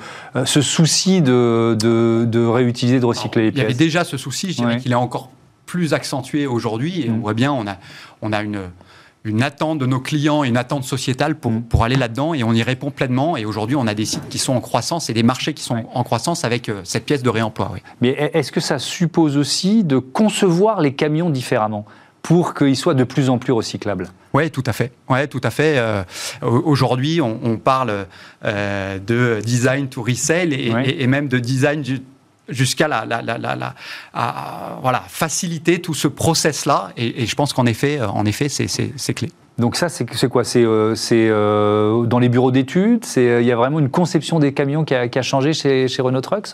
ce 0.45 0.61
souci 0.61 1.21
de, 1.21 1.77
de, 1.79 2.25
de 2.27 2.45
réutiliser, 2.45 2.99
de 2.99 3.05
recycler 3.05 3.43
les 3.43 3.47
Il 3.49 3.57
y 3.57 3.59
avait 3.61 3.67
pièces? 3.67 3.77
déjà 3.77 4.03
ce 4.03 4.17
souci, 4.17 4.51
je 4.51 4.57
dirais 4.57 4.73
Ouais. 4.75 4.79
qu'il 4.79 4.91
est 4.91 4.95
encore 4.95 5.29
plus 5.65 5.93
accentué 5.93 6.45
aujourd'hui. 6.45 7.01
Et 7.05 7.09
Mm. 7.09 7.15
on 7.15 7.19
voit 7.19 7.33
bien, 7.33 7.51
on 7.53 7.65
a, 7.67 7.77
on 8.21 8.33
a 8.33 8.41
une, 8.43 8.59
une 9.25 9.41
attente 9.43 9.79
de 9.79 9.85
nos 9.85 9.99
clients, 9.99 10.43
une 10.43 10.55
attente 10.57 10.83
sociétale 10.85 11.35
pour, 11.35 11.51
Mm. 11.51 11.63
pour 11.63 11.83
aller 11.83 11.95
là-dedans 11.95 12.33
et 12.33 12.43
on 12.43 12.53
y 12.53 12.63
répond 12.63 12.91
pleinement. 12.91 13.35
Et 13.35 13.43
aujourd'hui, 13.45 13.75
on 13.75 13.87
a 13.87 13.93
des 13.93 14.05
sites 14.05 14.29
qui 14.29 14.37
sont 14.37 14.53
en 14.53 14.61
croissance 14.61 15.09
et 15.09 15.13
des 15.13 15.23
marchés 15.23 15.53
qui 15.53 15.63
sont 15.63 15.85
en 15.93 16.03
croissance 16.03 16.45
avec 16.45 16.69
euh, 16.69 16.81
cette 16.83 17.05
pièce 17.05 17.23
de 17.23 17.29
réemploi. 17.29 17.71
oui. 17.73 17.79
Mais 18.01 18.09
est-ce 18.33 18.51
que 18.51 18.59
ça 18.61 18.79
suppose 18.79 19.35
aussi 19.35 19.83
de 19.83 19.97
concevoir 19.97 20.79
les 20.81 20.93
camions 20.93 21.29
différemment 21.29 21.85
pour 22.21 22.53
qu'ils 22.55 22.75
soient 22.75 22.93
de 22.95 23.03
plus 23.03 23.29
en 23.29 23.37
plus 23.37 23.51
recyclables? 23.53 24.07
Oui, 24.33 24.49
tout 24.51 24.63
à 24.65 24.73
fait. 24.73 24.91
Ouais, 25.09 25.27
tout 25.27 25.41
à 25.43 25.49
fait. 25.51 25.75
Euh, 25.77 26.03
au- 26.41 26.61
Aujourd'hui, 26.65 27.21
on, 27.21 27.39
on 27.43 27.57
parle 27.57 28.05
euh, 28.43 28.99
de 28.99 29.39
design 29.43 29.87
to 29.87 30.01
resale 30.01 30.53
et, 30.53 30.71
Ouais. 30.73 30.89
et- 30.89 31.03
et 31.03 31.07
même 31.07 31.27
de 31.27 31.39
design 31.39 31.83
ju- 31.85 32.01
jusqu'à 32.49 32.87
la, 32.87 33.05
voilà, 34.81 35.03
faciliter 35.07 35.81
tout 35.81 35.93
ce 35.93 36.07
process-là. 36.07 36.89
Et, 36.97 37.23
et 37.23 37.25
je 37.25 37.35
pense 37.35 37.53
qu'en 37.53 37.65
effet, 37.65 37.99
euh, 37.99 38.07
en 38.07 38.25
effet, 38.25 38.49
c'est- 38.49 39.13
clé. 39.13 39.31
Donc 39.57 39.77
ça, 39.77 39.87
c'est 39.87 40.27
quoi? 40.27 40.43
C'est 40.43 40.63
euh, 40.63 40.95
euh, 41.11 42.05
dans 42.05 42.19
les 42.19 42.29
bureaux 42.29 42.51
d'études? 42.51 43.05
Il 43.15 43.43
y 43.43 43.51
a 43.51 43.55
vraiment 43.55 43.79
une 43.79 43.89
conception 43.89 44.39
des 44.39 44.53
camions 44.53 44.83
qui 44.83 44.93
a, 44.93 45.07
qui 45.07 45.17
a 45.17 45.21
changé 45.21 45.53
chez, 45.53 45.87
chez 45.87 46.01
Renault 46.01 46.21
Trucks? 46.21 46.51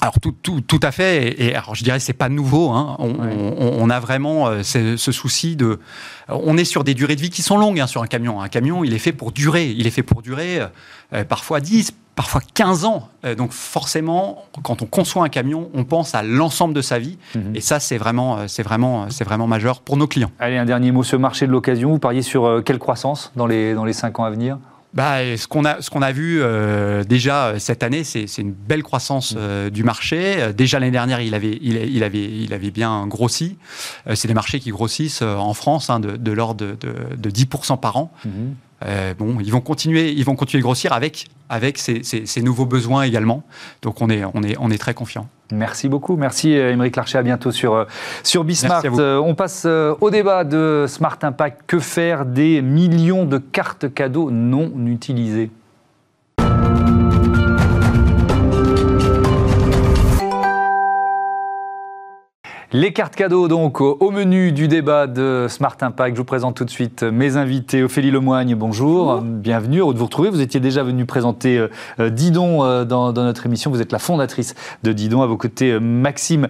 Alors 0.00 0.20
tout, 0.20 0.34
tout, 0.42 0.60
tout, 0.60 0.80
à 0.82 0.92
fait, 0.92 1.40
et, 1.40 1.54
alors 1.54 1.74
je 1.74 1.82
dirais 1.82 2.00
c'est 2.00 2.12
pas 2.12 2.28
nouveau. 2.28 2.70
Hein. 2.70 2.96
On, 2.98 3.14
on, 3.18 3.78
on, 3.80 3.90
a 3.90 3.98
vraiment 3.98 4.46
euh, 4.46 4.62
ce, 4.62 4.96
ce, 4.96 5.10
souci 5.10 5.56
de. 5.56 5.80
On 6.28 6.58
est 6.58 6.64
sur 6.64 6.84
des 6.84 6.92
durées 6.92 7.16
de 7.16 7.22
vie 7.22 7.30
qui 7.30 7.42
sont 7.42 7.56
longues 7.56 7.80
hein, 7.80 7.86
sur 7.86 8.02
un 8.02 8.06
camion. 8.06 8.42
Un 8.42 8.48
camion, 8.48 8.84
il 8.84 8.92
est 8.92 8.98
fait 8.98 9.12
pour 9.12 9.32
durer. 9.32 9.70
Il 9.70 9.86
est 9.86 9.90
fait 9.90 10.02
pour 10.02 10.20
durer 10.20 10.60
euh, 11.14 11.24
parfois 11.24 11.60
10, 11.60 11.94
parfois 12.14 12.42
15 12.52 12.84
ans. 12.84 13.08
Euh, 13.24 13.34
donc 13.34 13.52
forcément, 13.52 14.44
quand 14.62 14.82
on 14.82 14.86
conçoit 14.86 15.24
un 15.24 15.30
camion, 15.30 15.70
on 15.72 15.84
pense 15.84 16.14
à 16.14 16.22
l'ensemble 16.22 16.74
de 16.74 16.82
sa 16.82 16.98
vie. 16.98 17.16
Mhm. 17.34 17.56
Et 17.56 17.60
ça, 17.62 17.80
c'est 17.80 17.96
vraiment, 17.96 18.46
c'est 18.48 18.62
vraiment, 18.62 19.08
c'est 19.08 19.24
vraiment 19.24 19.46
majeur 19.46 19.80
pour 19.80 19.96
nos 19.96 20.06
clients. 20.06 20.30
Allez, 20.38 20.58
un 20.58 20.66
dernier 20.66 20.92
mot 20.92 21.04
sur 21.04 21.16
le 21.16 21.22
marché 21.22 21.46
de 21.46 21.52
l'occasion. 21.52 21.90
Vous 21.92 21.98
pariez 21.98 22.22
sur 22.22 22.62
quelle 22.64 22.78
croissance 22.78 23.32
dans 23.34 23.46
les, 23.46 23.72
dans 23.72 23.86
les 23.86 23.94
5 23.94 24.20
ans 24.20 24.24
à 24.24 24.30
venir? 24.30 24.58
Bah, 24.94 25.36
ce 25.36 25.46
qu'on 25.46 25.64
a, 25.64 25.82
ce 25.82 25.90
qu'on 25.90 26.02
a 26.02 26.12
vu 26.12 26.40
euh, 26.40 27.04
déjà 27.04 27.48
euh, 27.48 27.58
cette 27.58 27.82
année, 27.82 28.04
c'est, 28.04 28.24
une 28.38 28.52
belle 28.52 28.82
croissance 28.82 29.34
mm. 29.34 29.38
euh, 29.38 29.70
du 29.70 29.84
marché. 29.84 30.52
Déjà 30.56 30.78
l'année 30.78 30.92
dernière, 30.92 31.20
il 31.20 31.34
avait, 31.34 31.58
il, 31.60 31.76
il, 31.76 32.02
avait, 32.02 32.24
il 32.24 32.52
avait 32.54 32.70
bien 32.70 33.06
grossi. 33.06 33.58
c'est 34.14 34.28
des 34.28 34.34
marchés 34.34 34.60
qui 34.60 34.70
grossissent 34.70 35.22
en 35.22 35.54
France 35.54 35.90
hein, 35.90 36.00
de, 36.00 36.16
de 36.16 36.32
l'ordre 36.32 36.64
de, 36.64 36.76
de, 36.80 37.16
de, 37.16 37.30
10% 37.30 37.78
par 37.78 37.96
an. 37.96 38.12
Mm-hmm. 38.26 38.30
Euh, 38.84 39.14
bon, 39.14 39.38
ils 39.40 39.52
vont 39.52 39.60
continuer, 39.60 40.12
ils 40.12 40.24
vont 40.24 40.36
continuer 40.36 40.60
de 40.60 40.64
grossir 40.64 40.92
avec 40.92 41.26
avec 41.48 41.78
ces, 41.78 42.02
ces, 42.02 42.42
nouveaux 42.42 42.66
besoins 42.66 43.04
également. 43.04 43.42
Donc 43.82 44.02
on 44.02 44.10
est 44.10 44.22
on 44.34 44.42
est 44.42 44.56
on 44.58 44.70
est 44.70 44.78
très 44.78 44.94
confiant. 44.94 45.28
Merci 45.52 45.88
beaucoup, 45.88 46.16
merci 46.16 46.52
Émeric 46.52 46.96
Larcher, 46.96 47.18
à 47.18 47.22
bientôt 47.22 47.52
sur 47.52 47.74
euh, 47.74 47.84
sur 48.22 48.44
Bismart. 48.44 48.82
Euh, 48.84 49.18
on 49.18 49.34
passe 49.34 49.64
au 49.66 50.10
débat 50.10 50.44
de 50.44 50.84
Smart 50.88 51.18
Impact. 51.22 51.62
Que 51.66 51.78
faire 51.78 52.26
des 52.26 52.60
millions 52.60 53.24
de 53.24 53.38
cartes 53.38 53.92
cadeaux 53.92 54.30
non 54.30 54.70
utilisées? 54.86 55.50
Les 62.72 62.92
cartes 62.92 63.14
cadeaux, 63.14 63.46
donc, 63.46 63.80
au 63.80 64.10
menu 64.10 64.50
du 64.50 64.66
débat 64.66 65.06
de 65.06 65.46
Smart 65.48 65.76
Impact. 65.80 66.16
Je 66.16 66.20
vous 66.20 66.24
présente 66.24 66.56
tout 66.56 66.64
de 66.64 66.70
suite 66.70 67.04
mes 67.04 67.36
invités. 67.36 67.84
Ophélie 67.84 68.10
Lemoigne, 68.10 68.56
bonjour. 68.56 69.20
Bienvenue, 69.20 69.78
heureux 69.78 69.94
de 69.94 69.98
vous 70.00 70.06
retrouver. 70.06 70.30
Vous 70.30 70.40
étiez 70.40 70.58
déjà 70.58 70.82
venu 70.82 71.06
présenter 71.06 71.58
euh, 71.58 71.68
euh, 72.00 72.10
Didon 72.10 72.64
euh, 72.64 72.84
dans, 72.84 73.12
notre 73.12 73.46
émission. 73.46 73.70
Vous 73.70 73.80
êtes 73.80 73.92
la 73.92 74.00
fondatrice 74.00 74.56
de 74.82 74.92
Didon. 74.92 75.22
À 75.22 75.26
vos 75.26 75.36
côtés, 75.36 75.78
Maxime 75.78 76.48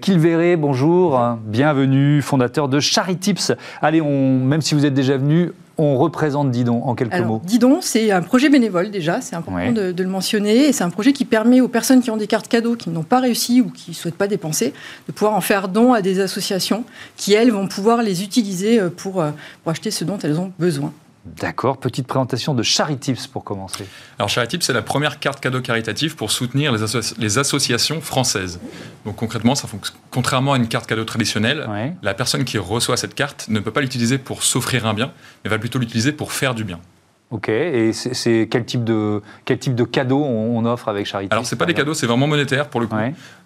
Kilveré, 0.00 0.56
bonjour. 0.56 1.20
Bienvenue, 1.44 2.22
fondateur 2.22 2.70
de 2.70 2.80
Charitips. 2.80 3.52
Allez, 3.82 4.00
on, 4.00 4.38
même 4.38 4.62
si 4.62 4.74
vous 4.74 4.86
êtes 4.86 4.94
déjà 4.94 5.18
venu, 5.18 5.52
on 5.78 5.96
représente 5.96 6.50
Didon 6.50 6.82
en 6.82 6.94
quelques 6.94 7.20
mots 7.20 7.40
Didon, 7.44 7.78
c'est 7.80 8.10
un 8.10 8.22
projet 8.22 8.48
bénévole 8.48 8.90
déjà, 8.90 9.20
c'est 9.20 9.36
important 9.36 9.72
de, 9.72 9.94
le 9.96 10.08
mentionner. 10.08 10.68
Et 10.68 10.72
c'est 10.72 10.84
un 10.84 10.90
projet 10.90 11.12
qui 11.12 11.24
permet 11.24 11.60
aux 11.60 11.68
personnes 11.68 12.02
qui 12.02 12.10
ont 12.10 12.16
des 12.16 12.26
cartes 12.26 12.48
cadeaux, 12.48 12.74
qui 12.74 12.90
n'ont 12.90 13.04
pas 13.04 13.20
réussi 13.20 13.60
ou 13.60 13.70
qui 13.70 13.92
ne 13.92 13.94
souhaitent 13.94 14.16
pas 14.16 14.26
dépenser, 14.26 14.74
de 15.06 15.12
pouvoir 15.12 15.34
en 15.34 15.40
faire 15.40 15.68
don 15.68 15.92
à 15.92 16.02
des 16.02 16.20
associations 16.20 16.84
qui, 17.16 17.32
elles, 17.32 17.52
vont 17.52 17.68
pouvoir 17.68 18.02
les 18.02 18.22
utiliser 18.22 18.80
euh, 18.80 18.90
pour, 18.90 19.20
euh, 19.20 19.30
pour 19.62 19.70
acheter 19.70 19.90
ce 19.90 20.04
dont 20.04 20.18
elles 20.18 20.38
ont 20.38 20.52
besoin. 20.58 20.92
D'accord. 21.36 21.78
Petite 21.78 22.06
présentation 22.06 22.54
de 22.54 22.62
Charitips 22.62 23.26
pour 23.26 23.44
commencer. 23.44 23.86
Alors 24.18 24.28
Charitips, 24.28 24.62
c'est 24.62 24.72
la 24.72 24.82
première 24.82 25.18
carte 25.20 25.40
cadeau 25.40 25.60
caritative 25.60 26.16
pour 26.16 26.30
soutenir 26.30 26.72
les, 26.72 27.38
associations 27.38 28.00
françaises. 28.00 28.60
Donc 29.04 29.16
concrètement, 29.16 29.54
ça 29.54 29.68
contrairement 30.10 30.54
à 30.54 30.56
une 30.56 30.68
carte 30.68 30.86
cadeau 30.86 31.04
traditionnelle, 31.04 31.68
la 32.02 32.14
personne 32.14 32.44
qui 32.44 32.58
reçoit 32.58 32.96
cette 32.96 33.14
carte 33.14 33.46
ne 33.48 33.60
peut 33.60 33.70
pas 33.72 33.80
l'utiliser 33.80 34.18
pour 34.18 34.42
s'offrir 34.42 34.86
un 34.86 34.94
bien, 34.94 35.12
mais 35.44 35.50
va 35.50 35.58
plutôt 35.58 35.78
l'utiliser 35.78 36.12
pour 36.12 36.32
faire 36.32 36.54
du 36.54 36.64
bien. 36.64 36.80
Ok, 37.30 37.50
et 37.50 37.92
c'est 37.92 38.48
quel 38.50 38.64
type 38.64 38.84
de 38.84 39.20
quel 39.44 39.58
type 39.58 39.74
de 39.74 39.84
cadeau 39.84 40.24
on, 40.24 40.64
offre 40.64 40.88
avec 40.88 41.04
Charity 41.04 41.28
Alors 41.30 41.44
c'est 41.44 41.56
pas 41.56 41.66
des 41.66 41.74
cadeaux, 41.74 41.92
c'est 41.92 42.06
vraiment 42.06 42.26
monétaire 42.26 42.68
pour 42.68 42.80
le 42.80 42.86
coup. 42.86 42.96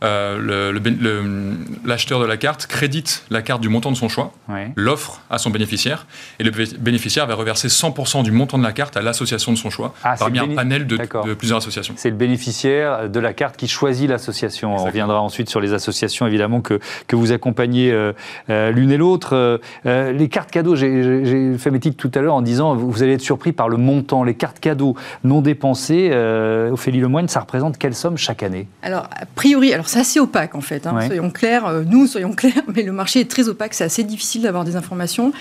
Euh, 0.05 1.53
L'acheteur 1.85 2.21
de 2.21 2.25
la 2.25 2.37
carte 2.37 2.67
crédite 2.67 3.25
la 3.31 3.43
carte 3.43 3.61
du 3.61 3.69
montant 3.69 3.91
de 3.91 3.97
son 3.97 4.09
choix, 4.09 4.33
l'offre 4.77 5.21
à 5.31 5.39
son 5.39 5.51
bénéficiaire, 5.51 6.07
et 6.39 6.45
le 6.45 6.53
bénéficiaire 6.79 7.27
va 7.27 7.35
reverser 7.35 7.67
100% 7.67 8.23
du 8.23 8.31
montant 8.31 8.57
de 8.57 8.63
la 8.63 8.71
carte 8.71 8.97
à 8.97 9.03
l'association 9.03 9.51
de 9.51 9.59
son 9.59 9.71
choix, 9.71 9.95
ah, 10.05 10.15
parmi 10.17 10.39
un 10.39 10.55
panel 10.55 10.87
de, 10.87 10.97
de 10.97 11.35
plusieurs 11.35 11.59
associations. 11.59 11.95
C'est 11.97 12.11
le 12.11 12.17
bénéficiaire 12.17 13.09
de 13.09 13.21
la 13.21 13.33
carte 13.33 13.57
qui 13.57 13.67
choisit 13.67 14.09
l'association. 14.09 14.77
On 14.77 14.85
reviendra 14.85 15.21
ensuite 15.21 15.51
sur 15.51 15.61
les 15.61 15.73
associations 15.73 16.27
évidemment 16.29 16.61
que, 16.61 16.79
que 17.09 17.17
vous 17.17 17.33
accompagnez 17.33 17.91
euh, 17.91 18.13
euh, 18.49 18.71
l'une 18.71 18.93
et 18.93 18.97
l'autre. 18.97 19.61
les 19.85 20.29
cartes 20.29 20.53
cadeaux, 20.53 20.77
j'ai 20.77 21.59
fait 21.59 21.73
mes 21.73 21.81
titres 21.81 21.97
tout 21.97 22.17
à 22.17 22.23
l'heure 22.23 22.35
en 22.35 22.43
disant 22.43 22.77
vous 22.77 23.03
allez 23.03 23.15
être 23.15 23.21
surpris 23.21 23.53
par 23.53 23.69
le 23.72 23.72
montant, 23.77 24.25
les 24.25 24.35
cartes 24.35 24.61
cadeaux 24.61 24.97
non 25.25 25.41
dépensées, 25.41 26.11
euh, 26.13 26.71
Ophélie 26.71 27.01
Lemoine, 27.01 27.29
ça 27.29 27.41
représente 27.41 27.79
quelle 27.79 27.95
somme 27.95 28.17
chaque 28.17 28.43
année? 28.43 28.69
Alors, 28.83 29.09
a 29.11 29.27
priori, 29.35 29.73
alors 29.73 29.89
c'est 29.89 30.01
assez 30.01 30.21
opaque 30.21 30.55
en 30.55 30.61
fait, 30.61 30.87
hein, 30.87 31.01
soyons 31.07 31.31
clairs, 31.31 31.67
euh, 31.67 31.83
nous 31.87 32.07
soyons 32.07 32.33
clairs, 32.33 32.63
mais 32.75 32.83
le 32.83 32.93
marché 32.93 33.21
est 33.21 33.31
très 33.31 33.49
opaque, 33.49 33.75
c'est 33.75 33.85
assez 33.85 34.05
difficile 34.05 34.43
d'avoir 34.43 34.65
des 34.65 34.77
informations. 34.77 35.33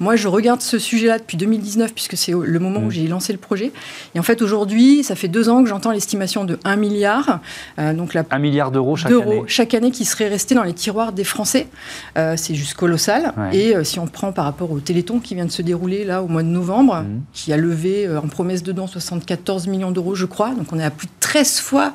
Moi, 0.00 0.16
je 0.16 0.28
regarde 0.28 0.60
ce 0.60 0.78
sujet-là 0.78 1.18
depuis 1.18 1.36
2019, 1.36 1.94
puisque 1.94 2.16
c'est 2.16 2.32
le 2.32 2.58
moment 2.58 2.80
où 2.80 2.86
mm. 2.86 2.90
j'ai 2.90 3.08
lancé 3.08 3.32
le 3.32 3.38
projet. 3.38 3.72
Et 4.14 4.18
en 4.18 4.22
fait, 4.22 4.42
aujourd'hui, 4.42 5.02
ça 5.04 5.14
fait 5.14 5.28
deux 5.28 5.48
ans 5.48 5.62
que 5.62 5.68
j'entends 5.68 5.90
l'estimation 5.90 6.44
de 6.44 6.58
1 6.64 6.76
milliard. 6.76 7.40
Euh, 7.78 7.92
donc 7.94 8.14
la, 8.14 8.24
1 8.30 8.38
milliard 8.38 8.70
d'euros 8.70 8.96
chaque 8.96 9.12
année 9.12 9.42
chaque 9.46 9.74
année 9.74 9.90
qui 9.90 10.04
serait 10.04 10.28
resté 10.28 10.54
dans 10.54 10.62
les 10.62 10.72
tiroirs 10.72 11.12
des 11.12 11.24
Français. 11.24 11.68
Euh, 12.16 12.34
c'est 12.36 12.54
juste 12.54 12.74
colossal. 12.74 13.32
Et 13.52 13.74
si 13.84 13.98
on 13.98 14.06
prend 14.06 14.32
par 14.32 14.44
rapport 14.44 14.70
au 14.70 14.80
Téléthon 14.80 15.20
qui 15.20 15.34
vient 15.34 15.46
de 15.46 15.50
se 15.50 15.62
dérouler 15.62 16.04
là 16.04 16.22
au 16.22 16.28
mois 16.28 16.42
de 16.42 16.48
novembre, 16.48 17.02
mm. 17.02 17.20
qui 17.32 17.52
a 17.52 17.56
levé 17.56 17.77
euh, 17.86 18.20
en 18.20 18.28
promesse 18.28 18.62
de 18.62 18.72
dons 18.72 18.86
74 18.86 19.66
millions 19.66 19.90
d'euros, 19.90 20.14
je 20.14 20.26
crois. 20.26 20.54
Donc 20.54 20.72
on 20.72 20.78
est 20.78 20.84
à 20.84 20.90
plus 20.90 21.06
de 21.06 21.12
13 21.20 21.60
fois, 21.60 21.92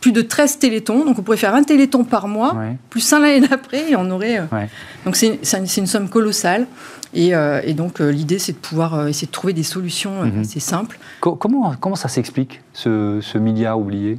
plus 0.00 0.12
de 0.12 0.22
13 0.22 0.58
télétons. 0.58 1.04
Donc 1.04 1.18
on 1.18 1.22
pourrait 1.22 1.36
faire 1.36 1.54
un 1.54 1.62
téléthon 1.62 2.04
par 2.04 2.28
mois, 2.28 2.56
plus 2.90 3.12
un 3.12 3.20
l'année 3.20 3.46
d'après, 3.46 3.90
et 3.90 3.96
on 3.96 4.10
aurait. 4.10 4.38
Euh, 4.38 4.66
donc 5.04 5.16
c'est 5.16 5.38
une 5.76 5.86
somme 5.86 6.08
colossale. 6.08 6.66
Et, 7.12 7.34
euh, 7.34 7.72
donc 7.74 8.00
l'idée, 8.00 8.38
c'est 8.38 8.52
de 8.52 8.58
pouvoir 8.58 9.08
essayer 9.08 9.26
de 9.26 9.32
trouver 9.32 9.52
des 9.52 9.62
solutions 9.62 10.24
mhm. 10.24 10.40
assez 10.40 10.60
simples. 10.60 10.98
comment, 11.20 11.74
comment 11.80 11.96
ça 11.96 12.08
s'explique, 12.08 12.60
ce, 12.72 13.20
ce 13.22 13.38
milliard 13.38 13.78
oublié? 13.78 14.18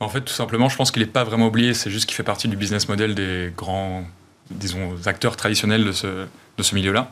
En 0.00 0.08
fait, 0.08 0.20
tout 0.20 0.32
simplement, 0.34 0.68
je 0.68 0.76
pense 0.76 0.90
qu'il 0.90 1.02
n'est 1.02 1.08
pas 1.08 1.24
vraiment 1.24 1.46
oublié. 1.46 1.72
C'est 1.72 1.90
juste 1.90 2.06
qu'il 2.06 2.14
fait 2.14 2.22
partie 2.22 2.48
du 2.48 2.56
business 2.56 2.88
model 2.88 3.14
des 3.14 3.52
grands, 3.56 4.04
disons, 4.50 4.94
acteurs 5.06 5.36
traditionnels 5.36 5.84
de 5.84 5.92
ce, 5.92 6.06
de 6.06 6.62
ce 6.62 6.74
milieu-là. 6.74 7.10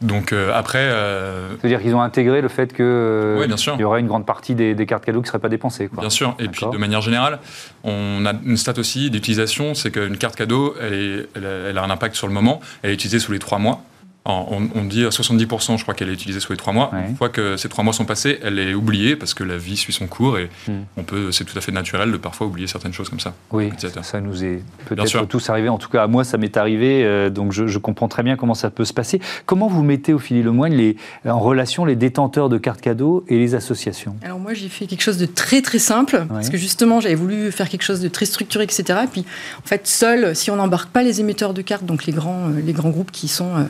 Donc 0.00 0.32
euh, 0.32 0.52
après. 0.54 0.80
Euh... 0.80 1.56
C'est-à-dire 1.60 1.80
qu'ils 1.80 1.94
ont 1.94 2.02
intégré 2.02 2.40
le 2.40 2.48
fait 2.48 2.72
qu'il 2.72 2.84
euh, 2.84 3.46
il 3.46 3.80
y 3.80 3.84
aurait 3.84 4.00
une 4.00 4.06
grande 4.06 4.26
partie 4.26 4.54
des, 4.54 4.74
cartes 4.86 5.04
cadeaux 5.04 5.20
qui 5.20 5.26
ne 5.26 5.28
seraient 5.28 5.38
pas 5.38 5.48
dépensées. 5.48 5.88
Bien 5.96 6.10
sûr. 6.10 6.34
Et 6.38 6.48
puis 6.48 6.66
de 6.70 6.76
manière 6.76 7.00
générale, 7.00 7.38
on 7.84 8.26
a 8.26 8.32
une 8.44 8.56
stat 8.56 8.74
aussi 8.76 9.10
d'utilisation 9.10 9.74
c'est 9.74 9.90
qu'une 9.90 10.18
carte 10.18 10.36
cadeau, 10.36 10.74
elle, 10.80 11.28
elle, 11.34 11.78
a 11.78 11.82
un 11.82 11.90
impact 11.90 12.16
sur 12.16 12.26
le 12.26 12.34
moment. 12.34 12.60
Elle 12.82 12.90
est 12.90 12.94
utilisée 12.94 13.18
sous 13.18 13.32
les 13.32 13.38
trois 13.38 13.58
mois 13.58 13.82
on, 14.26 14.84
dit 14.84 15.04
à 15.04 15.10
70%, 15.10 15.76
je 15.76 15.82
crois 15.82 15.94
qu'elle 15.94 16.08
est 16.08 16.14
utilisée 16.14 16.40
sur 16.40 16.52
les 16.52 16.56
trois 16.56 16.72
mois. 16.72 16.90
Une 17.08 17.16
fois 17.16 17.28
que 17.28 17.56
ces 17.56 17.68
trois 17.68 17.84
mois 17.84 17.92
sont 17.92 18.04
passés, 18.04 18.38
elle 18.42 18.58
est 18.58 18.74
oubliée 18.74 19.16
parce 19.16 19.34
que 19.34 19.44
la 19.44 19.58
vie 19.58 19.76
suit 19.76 19.92
son 19.92 20.06
cours 20.06 20.38
et 20.38 20.48
hmm. 20.68 20.82
on 20.96 21.02
peut, 21.02 21.30
c'est 21.32 21.44
tout 21.44 21.56
à 21.58 21.60
fait 21.60 21.72
naturel 21.72 22.10
de 22.10 22.16
parfois 22.16 22.46
oublier 22.46 22.66
certaines 22.66 22.92
choses 22.92 23.08
comme 23.08 23.20
ça. 23.20 23.34
Oui, 23.52 23.70
ça, 24.02 24.20
nous 24.20 24.44
est 24.44 24.62
peut-être 24.86 25.26
tous 25.26 25.50
arrivé. 25.50 25.68
En 25.68 25.78
tout 25.78 25.90
cas, 25.90 26.04
à 26.04 26.06
moi, 26.06 26.24
ça 26.24 26.38
m'est 26.38 26.56
arrivé, 26.56 27.04
euh, 27.04 27.30
donc 27.30 27.52
je, 27.52 27.78
comprends 27.78 28.08
très 28.08 28.22
bien 28.22 28.36
comment 28.36 28.54
ça 28.54 28.70
peut 28.70 28.84
se 28.84 28.94
passer. 28.94 29.20
Comment 29.44 29.68
vous 29.68 29.82
mettez 29.82 30.14
au 30.14 30.18
fil 30.18 30.42
le 30.42 30.52
moine 30.52 30.72
les, 30.72 30.96
en 31.26 31.38
relation 31.38 31.84
les 31.84 31.96
détenteurs 31.96 32.48
de 32.48 32.56
cartes 32.56 32.80
cadeaux 32.80 33.24
et 33.28 33.38
les 33.38 33.54
associations? 33.54 34.16
Alors 34.22 34.38
moi, 34.38 34.54
j'ai 34.54 34.68
fait 34.68 34.86
quelque 34.86 35.02
chose 35.02 35.18
de 35.18 35.26
très 35.26 35.60
très 35.60 35.78
simple 35.78 36.26
parce 36.28 36.48
que 36.48 36.56
justement, 36.56 37.00
j'avais 37.00 37.14
voulu 37.14 37.52
faire 37.52 37.68
quelque 37.68 37.82
chose 37.82 38.00
de 38.00 38.08
très 38.08 38.26
structuré, 38.26 38.64
etc. 38.64 39.00
Et 39.04 39.06
puis, 39.06 39.24
en 39.62 39.66
fait, 39.66 39.86
seul, 39.86 40.34
si 40.34 40.50
on 40.50 40.56
n'embarque 40.56 40.90
pas 40.90 41.02
les 41.02 41.20
émetteurs 41.20 41.54
de 41.54 41.62
cartes, 41.62 41.84
donc 41.84 42.06
les 42.06 42.12
grands, 42.12 42.48
euh, 42.48 42.60
les 42.64 42.72
grands 42.72 42.90
groupes 42.90 43.10
qui 43.12 43.28
sont 43.28 43.56
euh, 43.56 43.64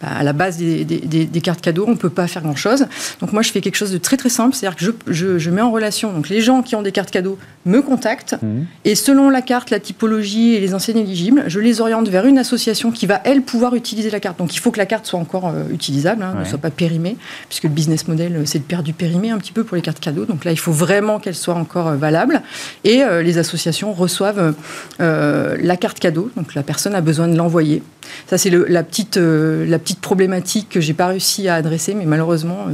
bah, 0.00 0.08
à 0.18 0.22
la 0.22 0.32
base 0.32 0.56
des, 0.56 1.40
cartes 1.42 1.60
cadeaux, 1.60 1.84
on 1.86 1.92
ne 1.92 1.96
peut 1.96 2.10
pas 2.10 2.26
faire 2.26 2.42
grand-chose. 2.42 2.86
Donc 3.20 3.32
moi, 3.32 3.42
je 3.42 3.52
fais 3.52 3.60
quelque 3.60 3.76
chose 3.76 3.92
de 3.92 3.98
très 3.98 4.16
très 4.16 4.28
simple, 4.28 4.54
c'est-à-dire 4.54 4.76
que 4.76 5.12
je, 5.12 5.38
je, 5.38 5.50
mets 5.50 5.60
en 5.60 5.70
relation, 5.70 6.12
donc 6.12 6.28
les 6.28 6.40
gens 6.40 6.62
qui 6.62 6.74
ont 6.74 6.82
des 6.82 6.92
cartes 6.92 7.10
cadeaux 7.10 7.38
me 7.66 7.82
contactent, 7.82 8.36
mmh. 8.40 8.62
et 8.86 8.94
selon 8.94 9.28
la 9.28 9.42
carte, 9.42 9.70
la 9.70 9.80
typologie 9.80 10.54
et 10.54 10.60
les 10.60 10.74
enseignes 10.74 10.98
éligibles, 10.98 11.44
je 11.48 11.60
les 11.60 11.80
oriente 11.80 12.08
vers 12.08 12.24
une 12.24 12.38
association 12.38 12.90
qui 12.90 13.06
va, 13.06 13.20
elle, 13.24 13.42
pouvoir 13.42 13.74
utiliser 13.74 14.10
la 14.10 14.20
carte. 14.20 14.38
Donc 14.38 14.54
il 14.54 14.58
faut 14.58 14.70
que 14.70 14.78
la 14.78 14.86
carte 14.86 15.06
soit 15.06 15.20
encore 15.20 15.48
euh, 15.48 15.64
utilisable, 15.70 16.22
hein, 16.22 16.34
ne 16.38 16.44
soit 16.44 16.58
pas 16.58 16.70
périmée, 16.70 17.16
puisque 17.48 17.64
le 17.64 17.70
business 17.70 18.08
model, 18.08 18.36
euh, 18.36 18.42
c'est 18.46 18.60
de 18.60 18.64
perdre 18.64 18.84
du 18.84 18.94
périmé 18.94 19.30
un 19.30 19.38
petit 19.38 19.52
peu 19.52 19.64
pour 19.64 19.76
les 19.76 19.82
cartes 19.82 20.00
cadeaux. 20.00 20.24
Donc 20.24 20.44
là, 20.44 20.52
il 20.52 20.58
faut 20.58 20.72
vraiment 20.72 21.18
qu'elle 21.18 21.34
soit 21.34 21.54
encore 21.54 21.88
euh, 21.88 21.96
valable. 21.96 22.42
Et 22.84 23.02
les 23.22 23.38
associations 23.38 23.92
reçoivent 23.92 24.54
la 24.98 25.76
carte 25.76 25.98
cadeau, 25.98 26.30
donc 26.36 26.54
la 26.54 26.62
personne 26.62 26.94
a 26.94 27.00
besoin 27.00 27.28
de 27.28 27.36
l'envoyer 27.36 27.82
Ça, 28.26 28.38
c'est 28.38 28.50
la, 28.50 28.82
petite, 28.82 29.16
la 29.16 29.78
petite 29.78 30.00
problématique 30.00 30.68
que 30.68 30.80
j'ai 30.80 30.94
pas 30.94 31.08
réussi 31.08 31.48
à 31.48 31.54
adresser, 31.54 31.94
mais 31.94 32.06
malheureusement, 32.06 32.66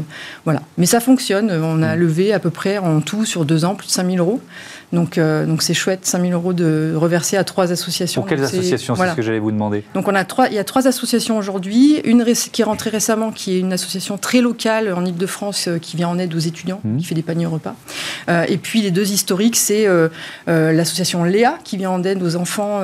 voilà. 0.44 0.62
Mais 0.78 0.86
ça 0.86 1.00
fonctionne. 1.00 1.50
On 1.50 1.82
a 1.82 1.96
mmh. 1.96 1.98
levé 1.98 2.32
à 2.32 2.38
peu 2.38 2.50
près 2.50 2.78
en 2.78 3.00
tout 3.00 3.24
sur 3.24 3.44
deux 3.44 3.64
ans 3.64 3.74
plus 3.74 3.86
de 3.86 3.92
5000 3.92 4.18
euros. 4.18 4.40
Donc, 4.92 5.18
euh, 5.18 5.46
donc 5.46 5.62
c'est 5.62 5.74
chouette, 5.74 6.06
5000 6.06 6.32
euros 6.32 6.52
de 6.52 6.94
reverser 6.96 7.36
à 7.36 7.44
trois 7.44 7.72
associations. 7.72 8.22
Pour 8.22 8.28
quelles 8.28 8.42
associations 8.42 8.94
C'est 8.94 9.08
ce 9.08 9.14
que 9.14 9.22
j'allais 9.22 9.38
vous 9.38 9.50
demander. 9.50 9.84
Donc 9.94 10.08
on 10.08 10.14
a 10.14 10.24
trois, 10.24 10.48
il 10.48 10.54
y 10.54 10.58
a 10.58 10.64
trois 10.64 10.86
associations 10.86 11.36
aujourd'hui. 11.38 12.00
Une 12.04 12.24
qui 12.52 12.62
est 12.62 12.64
rentrée 12.64 12.90
récemment, 12.90 13.30
qui 13.30 13.56
est 13.56 13.60
une 13.60 13.72
association 13.72 14.18
très 14.18 14.40
locale 14.40 14.92
en 14.92 15.04
Ile-de-France 15.04 15.68
euh, 15.68 15.78
qui 15.78 15.96
vient 15.96 16.08
en 16.08 16.18
aide 16.18 16.34
aux 16.34 16.40
étudiants, 16.40 16.80
mmh. 16.84 16.96
qui 16.98 17.04
fait 17.04 17.14
des 17.14 17.22
paniers 17.22 17.46
repas. 17.46 17.74
Euh, 18.28 18.44
et 18.48 18.58
puis 18.58 18.82
les 18.82 18.90
deux 18.90 19.12
historiques, 19.12 19.56
c'est 19.56 19.86
l'association 20.46 21.24
Léa 21.24 21.58
qui 21.64 21.76
vient 21.76 21.90
en 21.90 22.02
aide 22.02 22.22
aux 22.22 22.36
enfants 22.36 22.80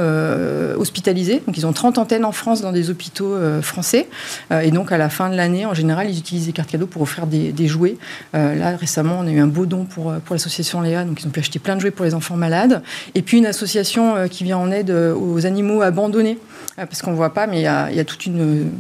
hospitalisés. 0.77 1.43
Donc 1.47 1.57
ils 1.57 1.67
ont 1.67 1.73
30 1.73 1.99
antennes 1.99 2.25
en 2.25 2.33
France 2.33 2.61
dans 2.63 2.73
des 2.73 2.91
hôpitaux 2.91 3.37
français. 3.63 4.09
et 4.51 4.71
donc 4.71 4.93
à 4.93 4.99
la 4.99 5.09
fin 5.09 5.29
de 5.29 5.37
l'année, 5.37 5.67
en 5.67 5.75
général, 5.75 6.11
ils 6.11 6.19
utilisent 6.19 6.47
des 6.47 6.53
cartes 6.53 6.71
cadeaux 6.71 6.87
pour 6.87 7.03
offrir 7.03 7.27
des, 7.27 7.53
des 7.53 7.67
jouets. 7.67 7.97
là 8.33 8.77
récemment, 8.77 9.19
on 9.21 9.27
a 9.27 9.31
eu 9.31 9.41
un 9.41 9.47
beau 9.47 9.67
don 9.67 9.85
pour, 9.85 10.13
pour 10.25 10.35
l'association 10.35 10.81
Léa, 10.81 11.05
donc 11.05 11.21
ils 11.23 11.27
ont 11.27 11.31
pu 11.31 11.41
acheter 11.41 11.59
plein 11.59 11.77
de 11.77 11.81
jouets 11.81 11.92
pour 11.93 12.05
les 12.05 12.15
enfants 12.15 12.37
malades, 12.37 12.83
et 13.15 13.23
puis 13.23 13.39
une 13.39 13.47
association 13.47 14.17
euh, 14.17 14.27
qui 14.27 14.45
vient 14.45 14.59
en 14.59 14.71
aide 14.71 14.91
euh, 14.91 15.15
aux 15.15 15.47
animaux 15.47 15.83
abandonnés, 15.83 16.39
euh, 16.79 16.87
parce 16.87 17.03
qu'on 17.03 17.13
ne 17.13 17.17
voit 17.17 17.35
pas, 17.35 17.47
mais 17.47 17.59
il 17.61 17.63
y 17.63 17.67
a, 17.67 17.91
il 17.91 17.97
y 17.97 18.01
a 18.01 18.05
toute 18.05 18.27
une 18.27 18.71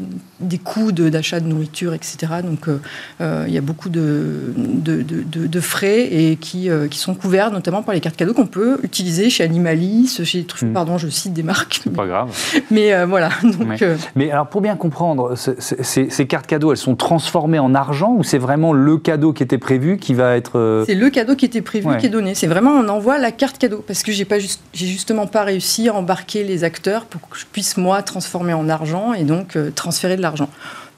des 0.42 0.58
coûts 0.58 0.92
d'achat 0.92 1.40
de, 1.40 1.46
nourriture, 1.46 1.94
etc. 1.94 2.16
Donc 2.44 2.68
euh, 2.68 2.78
euh, 3.20 3.44
il 3.46 3.54
y 3.54 3.58
a 3.58 3.60
beaucoup 3.60 3.88
de, 3.88 4.52
de, 4.56 5.02
de, 5.02 5.60
frais 5.60 6.02
et 6.12 6.36
qui, 6.36 6.68
euh, 6.68 6.88
qui, 6.88 6.98
sont 6.98 7.14
couverts 7.14 7.50
notamment 7.50 7.82
par 7.82 7.94
les 7.94 8.00
cartes 8.00 8.16
cadeaux 8.16 8.34
qu'on 8.34 8.46
peut 8.46 8.78
utiliser 8.82 9.30
chez 9.30 9.44
Animalis, 9.44 10.20
chez 10.24 10.46
mmh. 10.62 10.72
pardon, 10.72 10.98
je 10.98 11.08
cite 11.08 11.32
des 11.32 11.42
marques. 11.42 11.80
C'est 11.84 11.92
pas 11.92 12.06
grave. 12.06 12.30
Mais 12.70 13.04
voilà. 13.04 13.30
Donc, 13.42 13.84
Mais 14.16 14.30
alors 14.30 14.48
pour 14.48 14.60
bien 14.60 14.76
comprendre, 14.76 15.34
ces 15.36 16.26
cartes 16.26 16.46
cadeaux, 16.46 16.72
elles 16.72 16.78
sont 16.78 16.96
transformées 16.96 17.58
en 17.58 17.74
argent 17.74 18.14
ou 18.16 18.24
c'est 18.24 18.38
vraiment 18.38 18.72
le 18.72 18.98
cadeau 18.98 19.32
qui 19.32 19.42
était 19.42 19.58
prévu 19.58 19.98
qui 19.98 20.14
va 20.14 20.36
être. 20.36 20.84
C'est 20.86 20.94
le 20.94 21.10
cadeau 21.10 21.36
qui 21.36 21.44
était 21.44 21.62
prévu 21.62 21.88
qui 21.98 22.06
est 22.06 22.10
donné. 22.10 22.34
C'est 22.34 22.46
vraiment 22.46 22.72
on 22.72 22.88
envoie 22.88 23.18
la 23.18 23.32
carte 23.32 23.58
cadeau 23.58 23.84
parce 23.86 24.02
que 24.02 24.12
j'ai 24.12 24.24
pas 24.24 24.38
juste, 24.38 24.60
j'ai 24.72 24.86
justement 24.86 25.26
pas 25.26 25.44
réussi 25.44 25.88
à 25.88 25.94
embarquer 25.94 26.44
les 26.44 26.64
acteurs 26.64 27.04
pour 27.04 27.28
que 27.28 27.38
je 27.38 27.46
puisse 27.50 27.76
moi 27.76 28.02
transformer 28.02 28.52
en 28.52 28.68
argent 28.68 29.12
et 29.12 29.24
donc 29.24 29.56
transférer 29.74 30.16
de 30.16 30.22
l'argent. 30.22 30.31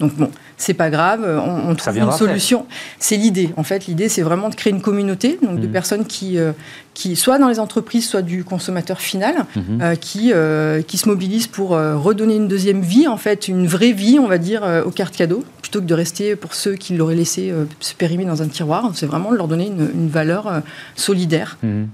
Donc 0.00 0.14
bon, 0.16 0.30
c'est 0.56 0.74
pas 0.74 0.90
grave, 0.90 1.24
on, 1.24 1.74
trouve 1.74 1.98
une 1.98 2.12
solution. 2.12 2.66
C'est 2.98 3.16
l'idée. 3.16 3.50
En 3.56 3.62
fait, 3.62 3.86
l'idée, 3.86 4.08
c'est 4.08 4.22
vraiment 4.22 4.48
de 4.48 4.54
créer 4.54 4.72
une 4.72 4.82
communauté 4.82 5.38
donc 5.42 5.60
de 5.60 5.66
mmh. 5.66 5.72
personnes 5.72 6.04
qui, 6.04 6.38
euh, 6.38 6.52
qui, 6.94 7.14
soit 7.16 7.38
dans 7.38 7.48
les 7.48 7.60
entreprises, 7.60 8.08
soit 8.08 8.22
du 8.22 8.44
consommateur 8.44 9.00
final, 9.00 9.46
mmh. 9.54 9.60
euh, 9.80 9.94
qui, 9.94 10.32
euh, 10.32 10.82
qui 10.82 10.98
se 10.98 11.08
mobilisent 11.08 11.46
pour 11.46 11.70
redonner 11.70 12.36
une 12.36 12.48
deuxième 12.48 12.80
vie, 12.80 13.06
en 13.06 13.16
fait, 13.16 13.46
une 13.46 13.66
vraie 13.66 13.92
vie, 13.92 14.18
on 14.18 14.26
va 14.26 14.38
dire, 14.38 14.62
aux 14.84 14.90
cartes 14.90 15.16
cadeaux, 15.16 15.44
plutôt 15.62 15.80
que 15.80 15.86
de 15.86 15.94
rester 15.94 16.34
pour 16.34 16.54
ceux 16.54 16.74
qui 16.74 16.96
l'auraient 16.96 17.14
laissé 17.14 17.52
se 17.80 17.94
périmer 17.94 18.24
dans 18.24 18.42
un 18.42 18.48
tiroir. 18.48 18.90
C'est 18.94 19.06
vraiment 19.06 19.30
de 19.30 19.36
leur 19.36 19.48
donner 19.48 19.66
une, 19.66 20.08
valeur 20.08 20.62
solidaire. 20.96 21.56
Mmh. 21.62 21.84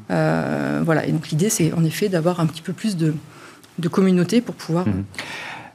voilà. 0.85 1.07
Et 1.07 1.13
donc 1.13 1.29
l'idée, 1.29 1.51
c'est 1.51 1.73
en 1.73 1.85
effet 1.85 2.09
d'avoir 2.09 2.41
un 2.41 2.47
petit 2.47 2.63
peu 2.63 2.73
plus 2.73 2.97
de, 2.97 3.15
de 3.79 3.89
communauté 3.89 4.41
pour 4.41 4.55
pouvoir. 4.55 4.87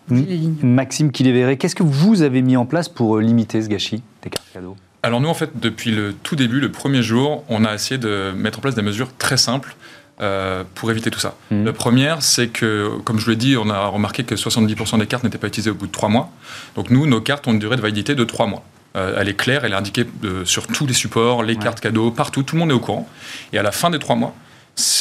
Maxime 0.09 1.11
Kiléveré, 1.11 1.57
qu'est-ce 1.57 1.75
que 1.75 1.83
vous 1.83 2.21
avez 2.21 2.41
mis 2.41 2.57
en 2.57 2.65
place 2.65 2.89
pour 2.89 3.17
euh, 3.17 3.21
limiter 3.21 3.61
ce 3.61 3.67
gâchis 3.67 4.03
des 4.21 4.29
cartes 4.29 4.47
cadeaux? 4.53 4.75
Alors 5.03 5.21
nous, 5.21 5.29
en 5.29 5.33
fait, 5.33 5.51
depuis 5.55 5.91
le 5.91 6.13
tout 6.13 6.35
début, 6.35 6.59
le 6.59 6.71
premier 6.71 7.03
jour, 7.03 7.43
on 7.49 7.63
a 7.65 7.73
essayé 7.73 7.97
de 7.97 8.31
mettre 8.35 8.59
en 8.59 8.61
place 8.61 8.75
des 8.75 8.81
mesures 8.81 9.09
très 9.17 9.37
simples 9.37 9.75
euh, 10.21 10.63
pour 10.75 10.89
éviter 10.91 11.11
tout 11.11 11.19
ça. 11.19 11.35
Mmh. 11.51 11.65
La 11.65 11.73
première, 11.73 12.21
c'est 12.21 12.47
que, 12.47 12.91
comme 13.03 13.19
je 13.19 13.29
l'ai 13.29 13.35
dit, 13.35 13.57
on 13.57 13.69
a 13.69 13.85
remarqué 13.87 14.23
que 14.23 14.35
70% 14.35 14.99
des 14.99 15.07
cartes 15.07 15.23
n'étaient 15.23 15.37
pas 15.37 15.47
utilisées 15.47 15.71
au 15.71 15.75
bout 15.75 15.87
de 15.87 15.91
3 15.91 16.09
mois. 16.09 16.29
Donc 16.75 16.89
nous, 16.89 17.05
nos 17.05 17.21
cartes 17.21 17.47
ont 17.47 17.53
une 17.53 17.59
durée 17.59 17.75
de 17.75 17.81
validité 17.81 18.15
de 18.15 18.23
3 18.23 18.47
mois. 18.47 18.63
Euh, 18.95 19.17
elle 19.19 19.27
est 19.27 19.35
claire, 19.35 19.65
elle 19.65 19.73
est 19.73 19.75
indiquée 19.75 20.05
sur 20.45 20.67
tous 20.67 20.87
les 20.87 20.93
supports, 20.93 21.43
les 21.43 21.57
cartes 21.57 21.81
cadeaux, 21.81 22.11
partout, 22.11 22.43
tout 22.43 22.55
le 22.55 22.61
monde 22.61 22.71
est 22.71 22.75
au 22.75 22.79
courant. 22.79 23.09
Et 23.53 23.57
à 23.57 23.63
la 23.63 23.71
fin 23.71 23.89
des 23.89 23.99
3 23.99 24.15
mois, 24.15 24.33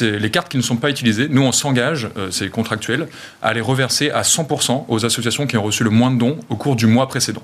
les 0.01 0.31
cartes 0.31 0.49
qui 0.49 0.57
ne 0.57 0.63
sont 0.63 0.77
pas 0.77 0.91
utilisées, 0.91 1.29
nous 1.29 1.43
on 1.43 1.53
s'engage, 1.53 2.09
euh, 2.17 2.31
c'est 2.31 2.49
contractuel, 2.49 3.09
à 3.43 3.53
les 3.53 3.61
reverser 3.61 4.11
à 4.11 4.23
100% 4.23 4.87
aux 4.89 5.05
associations 5.05 5.47
qui 5.47 5.57
ont 5.57 5.63
reçu 5.63 5.85
le 5.85 5.91
moins 5.91 6.11
de 6.11 6.19
dons 6.19 6.39
au 6.49 6.57
cours 6.57 6.77
du 6.77 6.87
mois 6.87 7.09
précédent. 7.09 7.43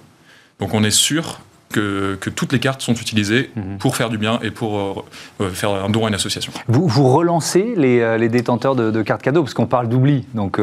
Donc 0.58 0.74
on 0.74 0.84
est 0.84 0.90
sûr 0.90 1.40
que, 1.72 2.30
toutes 2.30 2.52
les 2.52 2.58
cartes 2.58 2.82
sont 2.82 2.94
utilisées 2.94 3.50
mhm. 3.54 3.78
pour 3.78 3.96
faire 3.96 4.10
du 4.10 4.18
bien 4.18 4.38
et 4.42 4.50
pour 4.50 4.78
euh, 4.78 5.04
euh, 5.40 5.50
faire 5.50 5.70
un 5.70 5.88
don 5.88 6.04
à 6.04 6.08
une 6.08 6.14
association. 6.14 6.52
Vous, 6.68 6.86
vous 6.86 7.08
relancez 7.08 7.74
les, 7.76 8.00
euh, 8.00 8.28
détenteurs 8.28 8.74
de, 8.76 9.02
cartes 9.02 9.22
cadeaux, 9.22 9.42
parce 9.42 9.54
qu'on 9.54 9.66
parle 9.66 9.88
d'oubli, 9.88 10.26
donc 10.34 10.58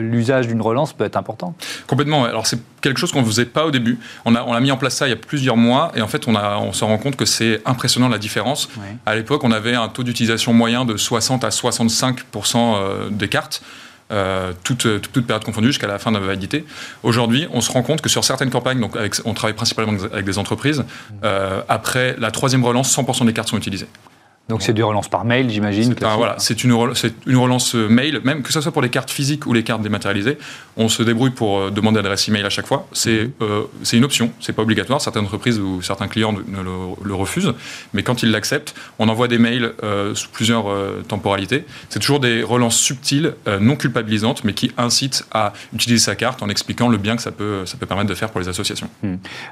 l'usage 0.00 0.46
d'une 0.46 0.60
relance 0.60 0.92
peut 0.92 1.04
être 1.04 1.16
important. 1.16 1.54
Complètement. 1.86 2.24
Alors 2.24 2.46
c'est 2.46 2.60
quelque 2.80 2.98
chose 2.98 3.10
qu'on 3.12 3.22
ne 3.22 3.26
faisait 3.26 3.46
pas 3.46 3.66
au 3.66 3.70
début. 3.70 3.98
On 4.24 4.34
a, 4.34 4.42
on 4.44 4.52
a 4.52 4.60
mis 4.60 4.70
en 4.70 4.76
place 4.76 4.94
ça 4.96 5.06
il 5.06 5.10
y 5.10 5.14
a 5.14 5.16
plusieurs 5.16 5.56
mois, 5.56 5.90
et 5.96 6.02
en 6.02 6.08
fait 6.08 6.28
on, 6.28 6.36
a, 6.36 6.58
on 6.58 6.72
se 6.72 6.84
rend 6.84 6.98
compte 6.98 7.16
que 7.16 7.24
c'est 7.24 7.62
impressionnant 7.64 8.08
la 8.08 8.18
différence. 8.18 8.68
À 9.04 9.16
l'époque, 9.16 9.42
on 9.44 9.50
avait 9.50 9.74
un 9.74 9.88
taux 9.88 10.02
d'utilisation 10.02 10.52
moyen 10.52 10.84
de 10.84 10.96
60 10.96 11.44
à 11.44 11.48
65% 11.48 13.10
des 13.10 13.28
cartes. 13.28 13.62
Euh, 14.12 14.52
toute, 14.62 14.86
toute, 15.00 15.26
période 15.26 15.42
confondue 15.42 15.66
jusqu'à 15.66 15.88
la 15.88 15.98
fin 15.98 16.12
de 16.12 16.18
la 16.18 16.24
validité. 16.24 16.64
Aujourd'hui, 17.02 17.48
on 17.52 17.60
se 17.60 17.72
rend 17.72 17.82
compte 17.82 18.00
que 18.00 18.08
sur 18.08 18.22
certaines 18.22 18.50
campagnes, 18.50 18.78
donc 18.78 18.96
on 19.24 19.34
travaille 19.34 19.56
principalement 19.56 19.94
avec 20.12 20.24
des 20.24 20.38
entreprises, 20.38 20.84
euh, 21.24 21.62
après 21.68 22.14
la 22.16 22.30
troisième 22.30 22.64
relance, 22.64 22.96
100% 22.96 23.26
des 23.26 23.32
cartes 23.32 23.48
sont 23.48 23.58
utilisées. 23.58 23.88
Donc 24.48 24.62
c'est 24.62 24.72
du 24.72 24.84
relance 24.84 25.08
par 25.08 25.24
mail, 25.24 25.50
j'imagine. 25.50 25.92
Voilà, 26.00 26.36
c'est 26.38 26.62
une, 26.62 26.70
une, 27.26 27.36
relance 27.36 27.74
euh, 27.74 27.88
mail, 27.88 28.20
même 28.22 28.42
que 28.42 28.52
ce 28.52 28.60
soit 28.60 28.70
pour 28.70 28.80
les 28.80 28.90
cartes 28.90 29.10
physiques 29.10 29.44
ou 29.44 29.52
les 29.52 29.64
cartes 29.64 29.82
dématérialisées. 29.82 30.38
On 30.76 30.88
se 30.88 31.02
débrouille 31.02 31.32
pour 31.32 31.58
euh, 31.58 31.70
demander 31.70 31.96
l'adresse 31.96 32.28
email 32.28 32.44
à 32.44 32.48
chaque 32.48 32.66
fois. 32.66 32.86
C'est 32.92 33.24
mhm. 33.24 33.32
euh, 33.42 33.62
c'est 33.82 33.96
une 33.96 34.04
option, 34.04 34.30
c'est 34.38 34.52
pas 34.52 34.62
obligatoire. 34.62 35.00
Certaines 35.00 35.24
entreprises 35.24 35.58
ou 35.58 35.82
certains 35.82 36.06
clients 36.06 36.32
ne, 36.32 36.62
le, 36.62 37.14
refusent, 37.14 37.54
mais 37.92 38.04
quand 38.04 38.22
ils 38.22 38.30
l'acceptent, 38.30 38.76
on 39.00 39.08
envoie 39.08 39.26
des 39.26 39.38
mails 39.38 39.72
sous 40.14 40.28
plusieurs 40.28 40.66
temporalités. 41.08 41.64
C'est 41.88 41.98
toujours 41.98 42.20
des 42.20 42.42
relances 42.42 42.76
subtiles, 42.76 43.34
non 43.60 43.74
culpabilisantes, 43.76 44.44
mais 44.44 44.52
qui 44.52 44.70
incitent 44.76 45.26
à 45.32 45.54
utiliser 45.72 45.98
sa 45.98 46.14
carte 46.14 46.42
en 46.42 46.48
expliquant 46.48 46.88
le 46.88 46.98
bien 46.98 47.16
que 47.16 47.22
ça 47.22 47.32
peut, 47.32 47.64
ça 47.64 47.78
peut 47.78 47.86
permettre 47.86 48.10
de 48.10 48.14
faire 48.14 48.30
pour 48.30 48.40
les 48.40 48.48
associations. 48.48 48.88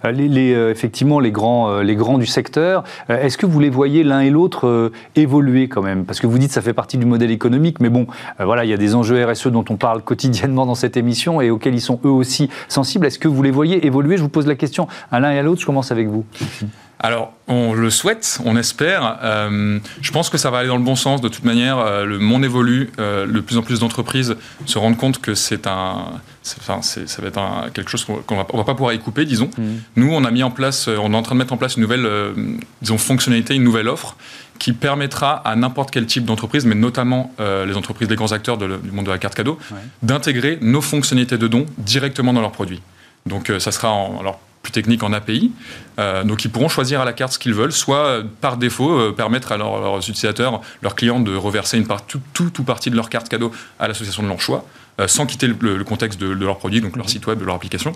Les, 0.04 0.50
effectivement, 0.50 1.20
les 1.20 1.30
grands, 1.30 1.80
les 1.80 1.96
grands 1.96 2.18
du 2.18 2.26
secteur, 2.26 2.84
est-ce 3.08 3.38
que 3.38 3.46
vous 3.46 3.60
les 3.60 3.70
voyez 3.70 4.04
l'un 4.04 4.20
et 4.20 4.30
l'autre 4.30 4.83
euh, 4.84 4.92
évoluer 5.16 5.68
quand 5.68 5.82
même 5.82 6.04
Parce 6.04 6.20
que 6.20 6.26
vous 6.26 6.38
dites 6.38 6.48
que 6.48 6.54
ça 6.54 6.62
fait 6.62 6.72
partie 6.72 6.98
du 6.98 7.06
modèle 7.06 7.30
économique, 7.30 7.80
mais 7.80 7.88
bon, 7.88 8.06
euh, 8.40 8.44
voilà, 8.44 8.64
il 8.64 8.70
y 8.70 8.74
a 8.74 8.76
des 8.76 8.94
enjeux 8.94 9.24
RSE 9.24 9.48
dont 9.48 9.64
on 9.70 9.76
parle 9.76 10.02
quotidiennement 10.02 10.66
dans 10.66 10.74
cette 10.74 10.96
émission 10.96 11.40
et 11.40 11.50
auxquels 11.50 11.74
ils 11.74 11.80
sont 11.80 12.00
eux 12.04 12.10
aussi 12.10 12.50
sensibles. 12.68 13.06
Est-ce 13.06 13.18
que 13.18 13.28
vous 13.28 13.42
les 13.42 13.50
voyez 13.50 13.86
évoluer? 13.86 14.16
Je 14.16 14.22
vous 14.22 14.28
pose 14.28 14.46
la 14.46 14.56
question 14.56 14.88
à 15.10 15.20
l'un 15.20 15.32
et 15.32 15.38
à 15.38 15.42
l'autre. 15.42 15.60
Je 15.60 15.66
commence 15.66 15.90
avec 15.92 16.08
vous. 16.08 16.24
Alors, 17.00 17.32
on 17.48 17.74
le 17.74 17.90
souhaite, 17.90 18.38
on 18.44 18.56
espère. 18.56 19.18
Euh, 19.22 19.78
je 20.00 20.10
pense 20.10 20.30
que 20.30 20.38
ça 20.38 20.50
va 20.50 20.58
aller 20.58 20.68
dans 20.68 20.78
le 20.78 20.82
bon 20.82 20.96
sens. 20.96 21.20
De 21.20 21.28
toute 21.28 21.44
manière, 21.44 22.04
le 22.04 22.18
monde 22.18 22.44
évolue. 22.44 22.90
Euh, 22.98 23.26
de 23.26 23.40
plus 23.40 23.58
en 23.58 23.62
plus 23.62 23.80
d'entreprises 23.80 24.36
se 24.64 24.78
rendent 24.78 24.96
compte 24.96 25.20
que 25.20 25.34
c'est 25.34 25.66
un, 25.66 26.06
enfin, 26.60 26.80
ça 26.82 27.22
va 27.22 27.28
être 27.28 27.72
quelque 27.74 27.90
chose 27.90 28.04
qu'on 28.04 28.36
va, 28.36 28.46
va 28.52 28.64
pas 28.64 28.74
pouvoir 28.74 28.92
y 28.94 28.98
couper, 28.98 29.24
disons. 29.24 29.50
Mmh. 29.58 29.62
Nous, 29.96 30.12
on 30.12 30.24
a 30.24 30.30
mis 30.30 30.42
en 30.42 30.50
place, 30.50 30.88
on 30.88 31.12
est 31.12 31.16
en 31.16 31.22
train 31.22 31.34
de 31.34 31.40
mettre 31.40 31.52
en 31.52 31.58
place 31.58 31.76
une 31.76 31.82
nouvelle, 31.82 32.08
disons, 32.80 32.98
fonctionnalité, 32.98 33.54
une 33.54 33.64
nouvelle 33.64 33.88
offre 33.88 34.16
qui 34.58 34.72
permettra 34.72 35.34
à 35.46 35.56
n'importe 35.56 35.90
quel 35.90 36.06
type 36.06 36.24
d'entreprise, 36.24 36.64
mais 36.64 36.74
notamment 36.74 37.32
euh, 37.40 37.66
les 37.66 37.76
entreprises, 37.76 38.08
les 38.08 38.16
grands 38.16 38.32
acteurs 38.32 38.56
du 38.56 38.90
monde 38.92 39.06
de 39.06 39.10
la 39.10 39.18
carte 39.18 39.34
cadeau, 39.34 39.58
d'intégrer 40.02 40.58
nos 40.60 40.80
fonctionnalités 40.80 41.38
de 41.38 41.48
dons 41.48 41.66
directement 41.78 42.32
dans 42.32 42.40
leurs 42.40 42.52
produits. 42.52 42.80
Donc 43.26 43.50
euh, 43.50 43.58
ça 43.58 43.72
sera 43.72 43.90
en, 43.90 44.20
alors, 44.20 44.40
plus 44.64 44.72
technique 44.72 45.04
en 45.04 45.12
API. 45.12 45.52
Euh, 46.00 46.24
donc 46.24 46.44
ils 46.44 46.50
pourront 46.50 46.68
choisir 46.68 47.00
à 47.00 47.04
la 47.04 47.12
carte 47.12 47.34
ce 47.34 47.38
qu'ils 47.38 47.54
veulent, 47.54 47.72
soit 47.72 48.22
par 48.40 48.56
défaut 48.56 49.12
permettre 49.12 49.52
à 49.52 49.56
leurs, 49.56 49.98
utilisateurs, 49.98 50.60
leurs 50.82 50.96
clients 50.96 51.20
de 51.20 51.36
reverser 51.36 51.78
une 51.78 51.86
part, 51.86 52.04
tout, 52.04 52.20
tout, 52.32 52.64
partie 52.64 52.90
de 52.90 52.96
leur 52.96 53.08
carte 53.08 53.28
cadeau 53.28 53.52
à 53.78 53.86
l'association 53.86 54.24
de 54.24 54.28
leur 54.28 54.40
choix. 54.40 54.64
Euh, 55.00 55.08
sans 55.08 55.26
quitter 55.26 55.48
le, 55.48 55.82
contexte 55.82 56.20
de, 56.20 56.28
leur 56.28 56.58
produit, 56.58 56.80
donc 56.80 56.94
leur 56.94 57.06
mhm. 57.06 57.10
site 57.10 57.26
web, 57.26 57.42
leur 57.42 57.56
application. 57.56 57.92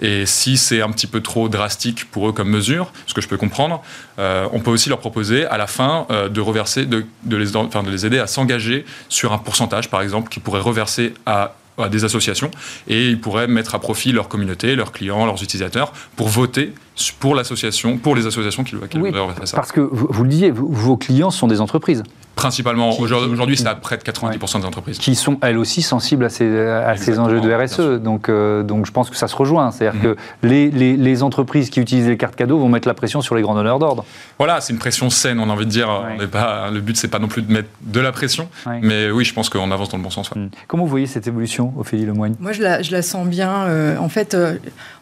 Et 0.00 0.24
si 0.24 0.56
c'est 0.56 0.80
un 0.80 0.90
petit 0.90 1.06
peu 1.06 1.20
trop 1.20 1.50
drastique 1.50 2.10
pour 2.10 2.30
eux 2.30 2.32
comme 2.32 2.48
mesure, 2.48 2.92
ce 3.06 3.12
que 3.12 3.20
je 3.20 3.28
peux 3.28 3.36
comprendre, 3.36 3.82
euh, 4.18 4.48
on 4.52 4.60
peut 4.60 4.70
aussi 4.70 4.88
leur 4.88 5.00
proposer 5.00 5.44
à 5.44 5.58
la 5.58 5.66
fin 5.66 6.06
euh, 6.10 6.30
de 6.30 6.40
reverser, 6.40 6.86
de, 6.86 7.04
les, 7.28 7.56
enfin, 7.56 7.82
de 7.82 7.90
les 7.90 8.06
aider 8.06 8.18
à 8.18 8.26
s'engager 8.26 8.86
sur 9.10 9.34
un 9.34 9.38
pourcentage, 9.38 9.90
par 9.90 10.00
exemple, 10.00 10.30
qui 10.30 10.40
pourrait 10.40 10.60
reverser 10.60 11.12
à 11.26 11.56
à 11.82 11.88
des 11.88 12.04
associations 12.04 12.50
et 12.88 13.08
ils 13.08 13.20
pourraient 13.20 13.48
mettre 13.48 13.74
à 13.74 13.78
profit 13.78 14.12
leur 14.12 14.28
communauté, 14.28 14.76
leurs 14.76 14.92
clients, 14.92 15.24
leurs 15.26 15.42
utilisateurs 15.42 15.92
pour 16.16 16.28
voter 16.28 16.72
pour 17.18 17.34
l'association, 17.34 17.96
pour 17.96 18.14
les 18.14 18.26
associations 18.26 18.64
qui, 18.64 18.76
qui 18.90 18.98
oui, 18.98 19.12
ça. 19.44 19.56
Parce 19.56 19.72
que 19.72 19.80
vous, 19.80 20.22
le 20.22 20.28
disiez, 20.28 20.50
vos 20.50 20.96
clients 20.96 21.30
sont 21.30 21.46
des 21.46 21.60
entreprises. 21.60 22.02
Principalement, 22.36 22.98
aujourd'hui, 22.98 23.56
c'est 23.56 23.66
à 23.66 23.74
près 23.74 23.98
de 23.98 24.02
90% 24.02 24.60
des 24.60 24.66
entreprises. 24.66 24.98
Qui 24.98 25.14
sont 25.14 25.38
elles 25.42 25.58
aussi 25.58 25.82
sensibles 25.82 26.24
à 26.24 26.28
ces, 26.28 26.58
à 26.58 26.96
ces 26.96 27.18
enjeux 27.18 27.40
de 27.40 27.52
RSE. 27.52 28.00
Donc, 28.02 28.28
euh, 28.28 28.62
donc 28.62 28.86
je 28.86 28.92
pense 28.92 29.10
que 29.10 29.16
ça 29.16 29.28
se 29.28 29.36
rejoint. 29.36 29.70
C'est-à-dire 29.70 30.00
mhm. 30.00 30.14
que 30.14 30.20
les, 30.42 30.70
les, 30.70 30.96
les, 30.96 31.22
entreprises 31.22 31.68
qui 31.68 31.80
utilisent 31.80 32.08
les 32.08 32.16
cartes 32.16 32.36
cadeaux 32.36 32.58
vont 32.58 32.68
mettre 32.68 32.88
la 32.88 32.94
pression 32.94 33.20
sur 33.20 33.34
les 33.34 33.42
grands 33.42 33.54
donneurs 33.54 33.78
d'ordre. 33.78 34.04
Voilà, 34.38 34.60
c'est 34.60 34.72
une 34.72 34.78
pression 34.78 35.10
saine, 35.10 35.38
on 35.38 35.50
a 35.50 35.52
envie 35.52 35.66
de 35.66 35.70
dire. 35.70 35.88
On 35.90 36.26
pas, 36.28 36.70
le 36.70 36.80
but, 36.80 36.96
c'est 36.96 37.08
pas 37.08 37.18
non 37.18 37.28
plus 37.28 37.42
de 37.42 37.52
mettre 37.52 37.68
de 37.82 38.00
la 38.00 38.12
pression. 38.12 38.48
Mais 38.80 39.10
oui, 39.10 39.24
je 39.24 39.34
pense 39.34 39.48
qu'on 39.50 39.70
avance 39.70 39.90
dans 39.90 39.98
le 39.98 40.02
bon 40.02 40.10
sens. 40.10 40.34
Mhm. 40.34 40.50
Comment 40.66 40.84
vous 40.84 40.90
voyez 40.90 41.06
cette 41.06 41.26
évolution 41.26 41.74
Ophélie 41.78 42.06
Lemoigne 42.06 42.34
Moi, 42.40 42.52
je 42.52 42.62
la, 42.62 42.82
je 42.82 42.92
la 42.92 43.02
sens 43.02 43.26
bien. 43.26 43.96
en 43.98 44.08
fait, 44.08 44.36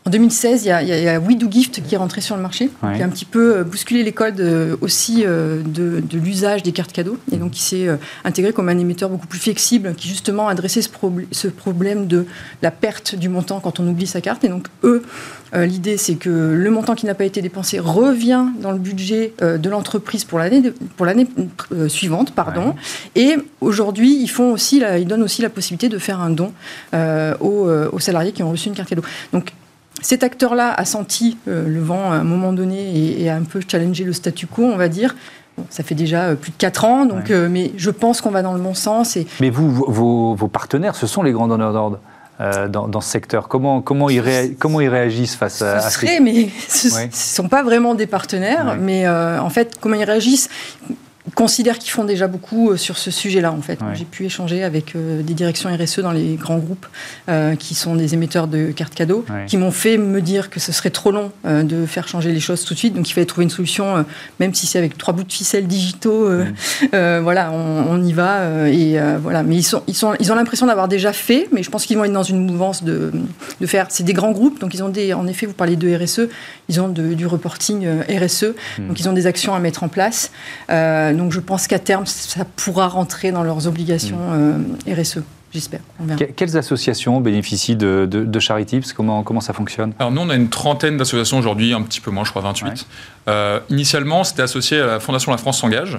en 0.08 0.10
2016, 0.10 0.64
il 0.64 0.68
y 0.68 0.70
a, 0.70 0.82
il 0.82 0.88
y 0.88 1.08
a 1.08 1.20
We 1.20 1.36
Do 1.36 1.48
Gift 1.50 1.82
qui 1.82 1.94
est 1.94 1.98
rentré 1.98 2.22
sur 2.22 2.34
le 2.34 2.40
marché, 2.40 2.70
qui 2.94 3.02
a 3.02 3.04
un 3.04 3.10
petit 3.10 3.26
peu 3.26 3.62
bousculé 3.62 4.02
les 4.02 4.12
codes 4.12 4.42
aussi 4.80 5.22
de, 5.22 5.62
de 6.00 6.18
l'usage 6.18 6.62
des 6.62 6.72
cartes 6.72 6.92
cadeaux, 6.92 7.18
et 7.30 7.36
donc 7.36 7.50
qui 7.50 7.60
s'est 7.60 7.88
intégré 8.24 8.54
comme 8.54 8.70
un 8.70 8.78
émetteur 8.78 9.10
beaucoup 9.10 9.26
plus 9.26 9.38
flexible, 9.38 9.94
qui 9.94 10.08
justement 10.08 10.48
adressait 10.48 10.80
ce, 10.80 10.88
ce 11.30 11.48
problème 11.48 12.06
de 12.06 12.24
la 12.62 12.70
perte 12.70 13.16
du 13.16 13.28
montant 13.28 13.60
quand 13.60 13.80
on 13.80 13.86
oublie 13.86 14.06
sa 14.06 14.22
carte. 14.22 14.44
Et 14.44 14.48
donc, 14.48 14.68
eux, 14.82 15.02
l'idée, 15.54 15.98
c'est 15.98 16.14
que 16.14 16.30
le 16.30 16.70
montant 16.70 16.94
qui 16.94 17.04
n'a 17.04 17.14
pas 17.14 17.26
été 17.26 17.42
dépensé 17.42 17.78
revient 17.78 18.46
dans 18.62 18.72
le 18.72 18.78
budget 18.78 19.34
de 19.42 19.68
l'entreprise 19.68 20.24
pour 20.24 20.38
l'année 20.38 20.72
pour 20.96 21.04
l'année 21.04 21.26
suivante, 21.88 22.34
pardon. 22.34 22.74
Et 23.14 23.36
aujourd'hui, 23.60 24.16
ils 24.22 24.30
font 24.30 24.52
aussi, 24.52 24.82
ils 24.98 25.06
donnent 25.06 25.22
aussi 25.22 25.42
la 25.42 25.50
possibilité 25.50 25.90
de 25.90 25.98
faire 25.98 26.20
un 26.20 26.30
don 26.30 26.54
aux, 27.40 27.68
aux, 27.92 28.00
salariés 28.00 28.32
qui 28.32 28.42
ont 28.42 28.50
reçu 28.50 28.68
une 28.68 28.74
carte 28.74 28.88
cadeau. 28.88 29.02
Donc 29.34 29.52
cet 30.00 30.22
acteur-là 30.22 30.72
a 30.72 30.84
senti 30.84 31.36
le 31.46 31.80
vent 31.80 32.12
à 32.12 32.16
un 32.16 32.24
moment 32.24 32.52
donné 32.52 33.20
et, 33.20 33.28
a 33.28 33.36
un 33.36 33.42
peu 33.42 33.60
challengé 33.66 34.04
le 34.04 34.12
statu 34.12 34.46
quo, 34.46 34.62
on 34.62 34.76
va 34.76 34.88
dire. 34.88 35.16
ça 35.70 35.82
fait 35.82 35.94
déjà 35.94 36.34
plus 36.36 36.52
de 36.52 36.56
4 36.56 36.84
ans, 36.84 37.04
donc, 37.04 37.30
mais 37.30 37.72
je 37.76 37.90
pense 37.90 38.20
qu'on 38.20 38.30
va 38.30 38.42
dans 38.42 38.54
le 38.54 38.60
bon 38.60 38.74
sens. 38.74 39.16
Et... 39.16 39.26
Mais 39.40 39.50
vous, 39.50 39.70
vos, 39.70 40.34
vos 40.34 40.48
partenaires, 40.48 40.94
ce 40.94 41.06
sont 41.06 41.22
les 41.22 41.32
grands 41.32 41.48
donneurs 41.48 41.72
d'ordre 41.72 42.00
euh, 42.40 42.68
dans, 42.68 42.86
dans, 42.86 43.00
ce 43.00 43.10
secteur 43.10 43.48
comment, 43.48 43.80
comment, 43.80 44.08
ils 44.08 44.54
comment 44.60 44.80
ils 44.80 44.88
réagissent 44.88 45.34
face 45.34 45.60
à, 45.60 45.80
ce 45.90 45.90
serait, 45.90 46.20
mais 46.20 46.48
ce 46.68 46.86
ne 46.86 47.08
sont 47.10 47.48
pas 47.48 47.64
vraiment 47.64 47.96
des 47.96 48.06
partenaires, 48.06 48.76
mais 48.80 49.08
euh, 49.08 49.42
en 49.42 49.50
fait, 49.50 49.76
comment 49.80 49.96
ils 49.96 50.04
réagissent? 50.04 50.48
Considèrent 51.34 51.78
qu'ils 51.78 51.90
font 51.90 52.04
déjà 52.04 52.26
beaucoup 52.26 52.70
euh, 52.70 52.76
sur 52.76 52.98
ce 52.98 53.10
sujet-là, 53.10 53.52
en 53.52 53.60
fait. 53.60 53.78
J'ai 53.94 54.04
pu 54.04 54.24
échanger 54.24 54.62
avec 54.62 54.94
euh, 54.94 55.22
des 55.22 55.34
directions 55.34 55.70
RSE 55.74 56.00
dans 56.00 56.12
les 56.12 56.34
grands 56.34 56.58
groupes 56.58 56.86
euh, 57.28 57.56
qui 57.56 57.74
sont 57.74 57.96
des 57.96 58.14
émetteurs 58.14 58.46
de 58.46 58.66
cartes 58.66 58.94
cadeaux, 58.94 59.24
qui 59.46 59.56
m'ont 59.56 59.70
fait 59.70 59.98
me 59.98 60.20
dire 60.20 60.50
que 60.50 60.60
ce 60.60 60.72
serait 60.72 60.90
trop 60.90 61.10
long 61.10 61.32
de 61.44 61.86
faire 61.86 62.08
changer 62.08 62.32
les 62.32 62.40
choses 62.40 62.64
tout 62.64 62.74
de 62.74 62.78
suite. 62.78 62.94
Donc 62.94 63.08
il 63.08 63.12
fallait 63.12 63.26
trouver 63.26 63.44
une 63.44 63.50
solution, 63.50 64.04
même 64.40 64.54
si 64.54 64.66
c'est 64.66 64.78
avec 64.78 64.96
trois 64.96 65.14
bouts 65.14 65.24
de 65.24 65.32
ficelle 65.32 65.66
digitaux. 65.66 66.28
voilà, 66.92 67.52
on, 67.52 68.02
y 68.02 68.12
va. 68.12 68.68
et 68.68 68.98
voilà. 69.20 69.42
Mais 69.42 69.56
ils, 69.56 69.62
sont, 69.62 69.82
ils, 69.86 69.94
sont, 69.94 70.14
ils 70.20 70.32
ont 70.32 70.34
l'impression 70.34 70.66
d'avoir 70.66 70.88
déjà 70.88 71.12
fait, 71.12 71.48
mais 71.52 71.62
je 71.62 71.70
pense 71.70 71.86
qu'ils 71.86 71.96
vont 71.96 72.04
être 72.04 72.12
dans 72.12 72.22
une 72.22 72.44
mouvance 72.44 72.84
de, 72.84 73.12
de 73.60 73.66
faire. 73.66 73.86
C'est 73.88 74.04
des 74.04 74.12
grands 74.12 74.32
groupes, 74.32 74.60
donc 74.60 74.74
ils 74.74 74.82
ont 74.82 74.88
des. 74.88 75.12
En 75.12 75.26
effet, 75.26 75.46
vous 75.46 75.52
parlez 75.52 75.76
de 75.76 75.94
RSE, 75.94 76.28
ils 76.68 76.80
ont 76.80 76.88
du 76.88 77.26
reporting 77.26 77.86
RSE, 78.08 78.44
hmm. 78.78 78.88
donc 78.88 79.00
ils 79.00 79.08
ont 79.08 79.12
des 79.12 79.26
actions 79.26 79.54
à 79.54 79.58
mettre 79.58 79.82
en 79.82 79.88
place 79.88 80.30
donc 81.18 81.32
je 81.32 81.40
pense 81.40 81.66
qu'à 81.66 81.78
terme, 81.78 82.06
ça 82.06 82.44
pourra 82.56 82.88
rentrer 82.88 83.32
dans 83.32 83.42
leurs 83.42 83.66
obligations 83.66 84.16
mm. 84.16 84.64
euh, 84.88 85.02
RSE. 85.02 85.18
J'espère. 85.52 85.80
Quelles 86.36 86.58
associations 86.58 87.20
bénéficient 87.20 87.74
de, 87.74 88.06
de, 88.06 88.38
Charity 88.38 88.80
comment, 88.94 89.22
comment 89.22 89.40
ça 89.40 89.54
fonctionne? 89.54 89.94
Alors 89.98 90.12
nous, 90.12 90.20
on 90.20 90.28
a 90.28 90.34
une 90.34 90.50
trentaine 90.50 90.98
d'associations 90.98 91.38
aujourd'hui, 91.38 91.72
un 91.72 91.80
petit 91.80 92.02
peu 92.02 92.10
moins, 92.10 92.24
je 92.24 92.30
crois 92.30 92.42
28. 92.42 92.86
Euh, 93.28 93.58
initialement, 93.70 94.24
c'était 94.24 94.42
associé 94.42 94.78
à 94.78 94.86
la 94.86 95.00
Fondation 95.00 95.32
La 95.32 95.38
France 95.38 95.58
s'engage, 95.58 95.98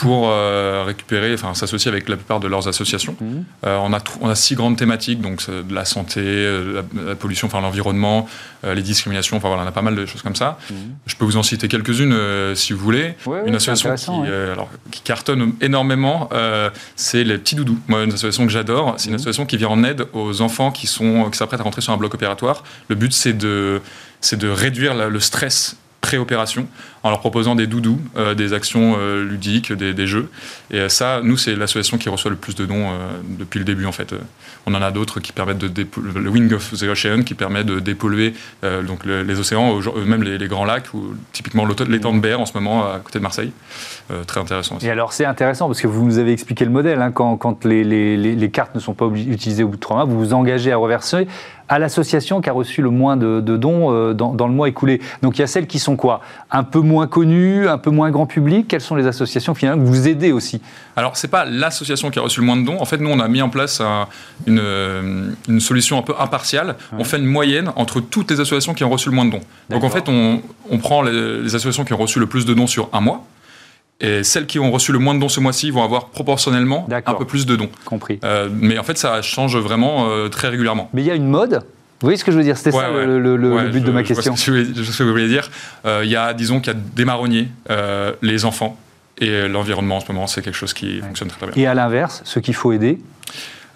pour 0.00 0.30
euh, 0.30 0.82
récupérer, 0.86 1.34
enfin 1.34 1.52
s'associer 1.52 1.90
avec 1.90 2.08
la 2.08 2.16
plupart 2.16 2.40
de 2.40 2.48
leurs 2.48 2.66
associations. 2.68 3.14
Mmh. 3.20 3.40
Euh, 3.66 3.76
on, 3.82 3.92
a 3.92 3.98
on 4.22 4.30
a 4.30 4.34
six 4.34 4.54
grandes 4.54 4.78
thématiques, 4.78 5.20
donc 5.20 5.46
de 5.50 5.74
la 5.74 5.84
santé, 5.84 6.22
euh, 6.24 6.80
la, 6.94 7.14
pollution, 7.14 7.48
enfin 7.48 7.60
l'environnement, 7.60 8.26
les 8.64 8.80
discriminations, 8.80 9.36
enfin 9.36 9.48
voilà, 9.48 9.64
on 9.64 9.66
a 9.66 9.72
pas 9.72 9.82
mal 9.82 9.94
de 9.94 10.06
choses 10.06 10.22
comme 10.22 10.36
ça. 10.36 10.58
Mmh. 10.70 10.74
Je 11.04 11.16
peux 11.16 11.26
vous 11.26 11.36
en 11.36 11.42
citer 11.42 11.68
quelques-unes 11.68 12.16
si 12.54 12.72
vous 12.72 12.78
voulez. 12.78 13.14
une 13.44 13.54
association 13.54 13.94
qui, 13.94 14.10
alors, 14.30 14.70
qui, 14.90 15.02
cartonne 15.02 15.52
énormément, 15.60 16.30
c'est 16.96 17.22
les 17.22 17.36
petits 17.36 17.54
doudous. 17.54 17.78
Moi, 17.86 18.04
une 18.04 18.12
association 18.14 18.46
que 18.46 18.52
j'adore, 18.52 18.94
c'est 18.96 19.08
une 19.08 19.12
mmh. 19.12 19.16
association 19.16 19.44
qui 19.44 19.58
vient 19.58 19.68
en 19.68 19.84
aide 19.84 20.06
aux 20.14 20.40
enfants 20.40 20.70
qui 20.70 20.86
sont 20.86 21.28
qui 21.30 21.36
s'apprêtent 21.36 21.60
à 21.60 21.64
rentrer 21.64 21.82
sur 21.82 21.92
un 21.92 21.98
bloc 21.98 22.14
opératoire. 22.14 22.64
Le 22.88 22.94
but, 22.94 23.12
c'est 23.12 23.34
de 23.34 23.82
c'est 24.22 24.38
de 24.38 24.48
réduire 24.48 24.94
le 24.94 25.20
stress 25.20 25.76
pré-opération 26.00 26.66
en 27.02 27.10
leur 27.10 27.20
proposant 27.20 27.54
des 27.54 27.66
doudous, 27.66 27.98
euh, 28.16 28.34
des 28.34 28.52
actions 28.52 28.96
euh, 28.98 29.24
ludiques, 29.24 29.72
des, 29.72 30.06
jeux. 30.06 30.30
Et 30.70 30.78
euh, 30.78 30.88
ça, 30.88 31.20
nous, 31.22 31.36
c'est 31.36 31.54
l'association 31.54 31.98
qui 31.98 32.08
reçoit 32.08 32.30
le 32.30 32.36
plus 32.36 32.54
de 32.54 32.66
dons 32.66 32.88
depuis 33.38 33.58
le 33.58 33.64
début, 33.64 33.86
en 33.86 33.92
fait. 33.92 34.14
On 34.66 34.74
en 34.74 34.82
a 34.82 34.90
d'autres 34.90 35.20
qui 35.20 35.32
permettent 35.32 35.58
de 35.58 35.86
le 36.04 36.30
Wing 36.30 36.52
of 36.52 36.72
the 36.72 36.84
Ocean 36.84 37.22
qui 37.22 37.34
permet 37.34 37.64
de 37.64 37.80
dépolluer 37.80 38.34
donc 38.62 39.04
les 39.06 39.40
océans, 39.40 39.78
même 40.06 40.22
les, 40.22 40.48
grands 40.48 40.64
lacs, 40.64 40.92
ou 40.92 41.14
typiquement 41.32 41.66
l'étang 41.88 42.12
de 42.12 42.20
Berre 42.20 42.40
en 42.40 42.46
ce 42.46 42.52
moment 42.54 42.84
à 42.84 42.98
côté 42.98 43.18
de 43.18 43.22
Marseille. 43.22 43.52
très 44.26 44.40
intéressant 44.40 44.76
aussi. 44.76 44.86
Et 44.86 44.90
alors, 44.90 45.12
c'est 45.12 45.24
intéressant 45.24 45.66
parce 45.66 45.80
que 45.80 45.86
vous 45.86 46.04
nous 46.04 46.18
avez 46.18 46.32
expliqué 46.32 46.64
le 46.64 46.70
modèle. 46.70 47.00
Hein, 47.00 47.12
quand, 47.12 47.64
les, 47.64 48.50
cartes 48.52 48.74
ne 48.74 48.80
sont 48.80 48.94
pas 48.94 49.06
utilisées 49.06 49.64
au 49.64 49.68
bout 49.68 49.76
de 49.76 49.80
trois 49.80 49.96
mois, 49.96 50.04
vous 50.04 50.18
vous 50.18 50.34
engagez 50.34 50.72
à 50.72 50.76
reverser 50.76 51.26
à 51.68 51.78
l'association 51.78 52.40
qui 52.40 52.50
a 52.50 52.52
reçu 52.52 52.82
le 52.82 52.90
moins 52.90 53.16
de, 53.16 53.40
dons 53.40 54.12
dans, 54.12 54.34
dans, 54.34 54.48
le 54.48 54.52
mois 54.52 54.68
écoulé. 54.68 55.00
Donc 55.22 55.38
il 55.38 55.40
y 55.40 55.44
a 55.44 55.46
celles 55.46 55.68
qui 55.68 55.78
sont 55.78 55.96
quoi? 55.96 56.20
Un 56.50 56.64
peu 56.64 56.80
moins 56.90 57.06
connues, 57.06 57.68
un 57.68 57.78
peu 57.78 57.90
moins 57.90 58.10
grand 58.10 58.26
public 58.26 58.66
Quelles 58.68 58.80
sont 58.80 58.96
les 58.96 59.06
associations 59.06 59.54
finalement 59.54 59.82
que 59.82 59.88
vous 59.88 60.08
aidez 60.08 60.32
aussi 60.32 60.60
Alors, 60.96 61.16
ce 61.16 61.26
n'est 61.26 61.30
pas 61.30 61.44
l'association 61.44 62.10
qui 62.10 62.18
a 62.18 62.22
reçu 62.22 62.40
le 62.40 62.46
moins 62.46 62.56
de 62.56 62.66
dons. 62.66 62.80
En 62.80 62.84
fait, 62.84 62.98
nous, 62.98 63.10
on 63.10 63.20
a 63.20 63.28
mis 63.28 63.40
en 63.40 63.48
place 63.48 63.80
une, 64.46 65.34
une, 65.48 65.60
solution 65.60 65.98
un 65.98 66.02
peu 66.02 66.14
impartiale. 66.18 66.76
On 66.98 67.04
fait 67.04 67.18
une 67.18 67.26
moyenne 67.26 67.70
entre 67.76 68.00
toutes 68.00 68.30
les 68.30 68.40
associations 68.40 68.74
qui 68.74 68.84
ont 68.84 68.90
reçu 68.90 69.08
le 69.08 69.14
moins 69.14 69.24
de 69.24 69.30
dons. 69.30 69.40
Donc, 69.70 69.84
en 69.84 69.90
fait, 69.90 70.08
on, 70.08 70.42
on 70.70 70.78
prend 70.78 71.02
les, 71.02 71.40
les, 71.42 71.54
associations 71.54 71.84
qui 71.84 71.92
ont 71.92 71.98
reçu 71.98 72.18
le 72.18 72.26
plus 72.26 72.44
de 72.44 72.54
dons 72.54 72.66
sur 72.66 72.88
un 72.92 73.00
mois. 73.00 73.24
Et 74.00 74.24
celles 74.24 74.46
qui 74.46 74.58
ont 74.58 74.70
reçu 74.70 74.92
le 74.92 74.98
moins 74.98 75.14
de 75.14 75.20
dons 75.20 75.28
ce 75.28 75.40
mois-ci 75.40 75.70
vont 75.70 75.84
avoir 75.84 76.06
proportionnellement 76.06 76.88
un 76.90 77.14
peu 77.14 77.26
plus 77.26 77.44
de 77.44 77.54
dons. 77.56 77.68
Compris. 77.84 78.18
Euh, 78.24 78.48
mais 78.50 78.78
en 78.78 78.82
fait, 78.82 78.96
ça 78.96 79.20
change 79.20 79.56
vraiment 79.58 80.08
euh, 80.08 80.28
très 80.28 80.48
régulièrement. 80.48 80.88
Mais 80.94 81.02
il 81.02 81.06
y 81.06 81.10
a 81.10 81.14
une 81.14 81.28
mode 81.28 81.62
vous 82.00 82.06
voyez 82.06 82.16
ce 82.16 82.24
que 82.24 82.32
je 82.32 82.38
veux 82.38 82.42
dire? 82.42 82.56
C'était 82.56 82.72
ça 82.72 82.88
le, 82.88 83.70
but 83.70 83.84
de 83.84 83.90
ma 83.90 84.02
question. 84.02 84.34
Je 84.34 84.42
sais 84.82 84.92
ce 84.92 84.98
que 84.98 85.02
vous 85.02 85.10
voulez 85.10 85.28
dire. 85.28 85.50
Euh, 85.84 86.00
il 86.02 86.10
y 86.10 86.16
a, 86.16 86.32
disons 86.32 86.60
qu'il 86.60 86.72
y 86.72 86.76
a 86.76 86.78
des 86.94 87.04
marronniers, 87.04 87.48
euh, 87.68 88.12
les 88.22 88.46
enfants 88.46 88.78
et 89.18 89.48
l'environnement 89.48 89.98
en 89.98 90.00
ce 90.00 90.10
moment, 90.10 90.26
c'est 90.26 90.40
quelque 90.40 90.56
chose 90.56 90.72
qui 90.72 91.00
fonctionne 91.00 91.28
très, 91.28 91.46
bien. 91.46 91.62
Et 91.62 91.66
à 91.66 91.74
l'inverse, 91.74 92.22
ce 92.24 92.38
qu'il 92.38 92.54
faut 92.54 92.72
aider? 92.72 92.98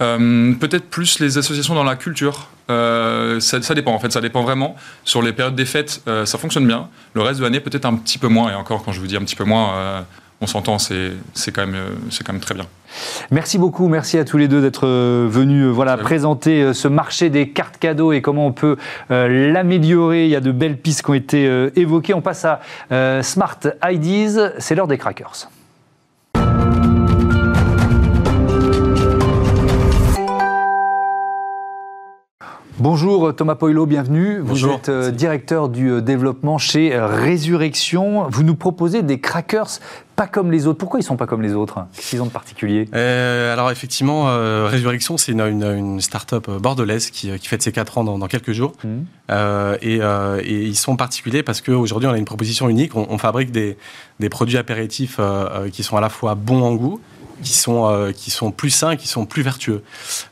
Euh, 0.01 0.55
Peut-être 0.55 0.89
plus 0.89 1.21
les 1.21 1.37
associations 1.37 1.75
dans 1.75 1.85
la 1.85 1.97
culture. 1.97 2.49
Ça, 2.69 3.41
ça, 3.41 3.75
dépend 3.75 3.93
en 3.93 3.99
fait, 3.99 4.11
ça 4.11 4.23
dépend 4.23 4.43
vraiment. 4.43 4.75
Sur 5.05 5.21
les 5.21 5.35
périodes 5.35 5.55
des 5.55 5.67
fêtes, 5.67 6.01
ça 6.25 6.39
fonctionne 6.39 6.67
bien. 6.67 6.89
Le 7.13 7.21
reste 7.21 7.41
de 7.41 7.45
l'année, 7.45 7.61
peut-être 7.61 7.85
un 7.85 7.97
petit 7.97 8.17
peu 8.17 8.29
moins. 8.29 8.51
Et 8.51 8.55
encore, 8.55 8.85
quand 8.85 8.93
je 8.93 9.01
vous 9.01 9.07
dis 9.07 9.17
un 9.17 9.23
petit 9.23 9.37
peu 9.37 9.45
moins, 9.45 10.07
on 10.41 10.47
s'entend, 10.47 10.79
c'est 10.79 11.13
quand, 11.53 11.67
même, 11.67 11.77
quand 12.25 12.33
même 12.33 12.43
très 12.43 12.55
bien. 12.55 12.67
Merci 13.31 13.59
beaucoup, 13.59 13.89
merci 13.89 14.19
à 14.19 14.25
tous 14.25 14.37
les 14.37 14.49
deux 14.49 14.61
d'être 14.61 14.87
euh, 14.87 15.27
venus 15.29 15.65
euh, 15.65 15.71
voilà, 15.71 15.97
présenter 15.97 16.63
euh, 16.63 16.73
ce 16.73 16.89
marché 16.89 17.31
des 17.31 17.51
cartes 17.51 17.79
cadeaux 17.79 18.13
et 18.13 18.23
comment 18.23 18.47
on 18.47 18.53
peut 18.53 18.77
l'améliorer. 19.09 20.25
Il 20.25 20.31
y 20.31 20.37
a 20.37 20.41
de 20.41 20.53
belles 20.53 20.77
pistes 20.77 21.03
qui 21.03 21.11
ont 21.11 21.15
été 21.15 21.71
évoquées. 21.77 22.15
On 22.15 22.21
passe 22.21 22.45
à 22.45 22.61
Smart 23.23 23.59
IDs, 23.85 24.53
c'est 24.59 24.75
l'heure 24.75 24.89
des 24.89 24.99
crackers. 24.99 25.49
Bonjour 32.79 33.35
Thomas 33.37 33.55
Poilo, 33.55 33.87
bienvenue. 33.87 34.41
Vous 34.41 34.67
êtes 34.67 34.91
directeur 34.91 35.69
du 35.69 36.03
développement 36.03 36.59
chez 36.59 36.99
Résurrection. 36.99 38.29
Vous 38.29 38.43
nous 38.43 38.57
proposez 38.57 39.03
des 39.03 39.21
crackers 39.21 39.79
pas 40.17 40.27
comme 40.27 40.53
les 40.53 40.67
autres. 40.67 40.79
Pourquoi 40.79 41.01
ils 41.01 41.03
sont 41.03 41.17
pas 41.17 41.27
comme 41.27 41.43
les 41.43 41.55
autres 41.55 41.87
Qu'est-ce 41.95 42.11
qu'ils 42.11 42.23
ont 42.23 42.27
de 42.27 42.31
particulier? 42.31 42.89
Euh, 42.95 43.53
Alors 43.53 43.71
effectivement, 43.71 44.29
euh, 44.29 44.67
Résurrection, 44.69 45.17
c'est 45.17 45.33
une, 45.33 45.41
une, 45.41 46.01
start-up 46.01 46.49
bordelaise 46.51 47.11
qui, 47.11 47.37
qui 47.39 47.49
fête 47.49 47.63
ses 47.63 47.73
4 47.73 47.99
ans 47.99 48.05
dans, 48.05 48.29
quelques 48.29 48.53
jours. 48.53 48.73
Mmh. 48.85 48.89
Euh, 49.31 49.77
et, 49.83 50.67
ils 50.67 50.77
sont 50.77 50.97
particuliers 50.97 51.43
parce 51.43 51.61
qu'aujourd'hui, 51.61 52.09
on 52.09 52.13
a 52.13 52.19
une 52.19 52.25
proposition 52.25 52.69
unique. 52.69 52.97
On, 52.97 53.19
fabrique 53.19 53.51
des, 53.51 53.77
des, 54.21 54.29
produits 54.29 54.59
apéritifs 54.59 55.21
qui 55.73 55.83
sont 55.83 55.97
à 55.97 56.01
la 56.01 56.09
fois 56.09 56.35
bons 56.35 56.63
en 56.63 56.75
goût, 56.75 57.01
qui 57.43 57.53
sont, 57.53 58.13
qui 58.17 58.31
sont 58.31 58.51
plus 58.51 58.71
sains, 58.71 58.97
qui 58.97 59.09
sont 59.09 59.27
plus 59.27 59.43
vertueux 59.43 59.83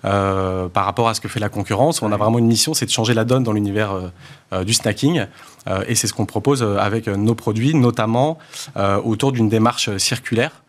par 0.02 0.84
rapport 0.84 1.08
à 1.08 1.14
ce 1.14 1.20
que 1.20 1.28
fait 1.28 1.40
la 1.40 1.48
concurrence. 1.48 2.02
On 2.02 2.12
a 2.12 2.16
vraiment 2.16 2.38
une 2.38 2.46
mission, 2.46 2.74
c'est 2.74 2.86
de 2.86 2.90
changer 2.90 3.14
la 3.14 3.24
donne 3.24 3.42
dans 3.42 3.52
l'univers 3.52 3.92
du 4.64 4.72
snacking. 4.72 5.26
Euh, 5.68 5.84
et 5.86 5.94
c'est 5.94 6.06
ce 6.06 6.12
qu'on 6.12 6.26
propose 6.26 6.62
euh, 6.62 6.76
avec 6.78 7.08
euh, 7.08 7.16
nos 7.16 7.34
produits, 7.34 7.74
notamment 7.74 8.38
autour 9.04 9.32
d'une 9.32 9.48
démarche 9.48 9.96
circulaire 9.96 10.62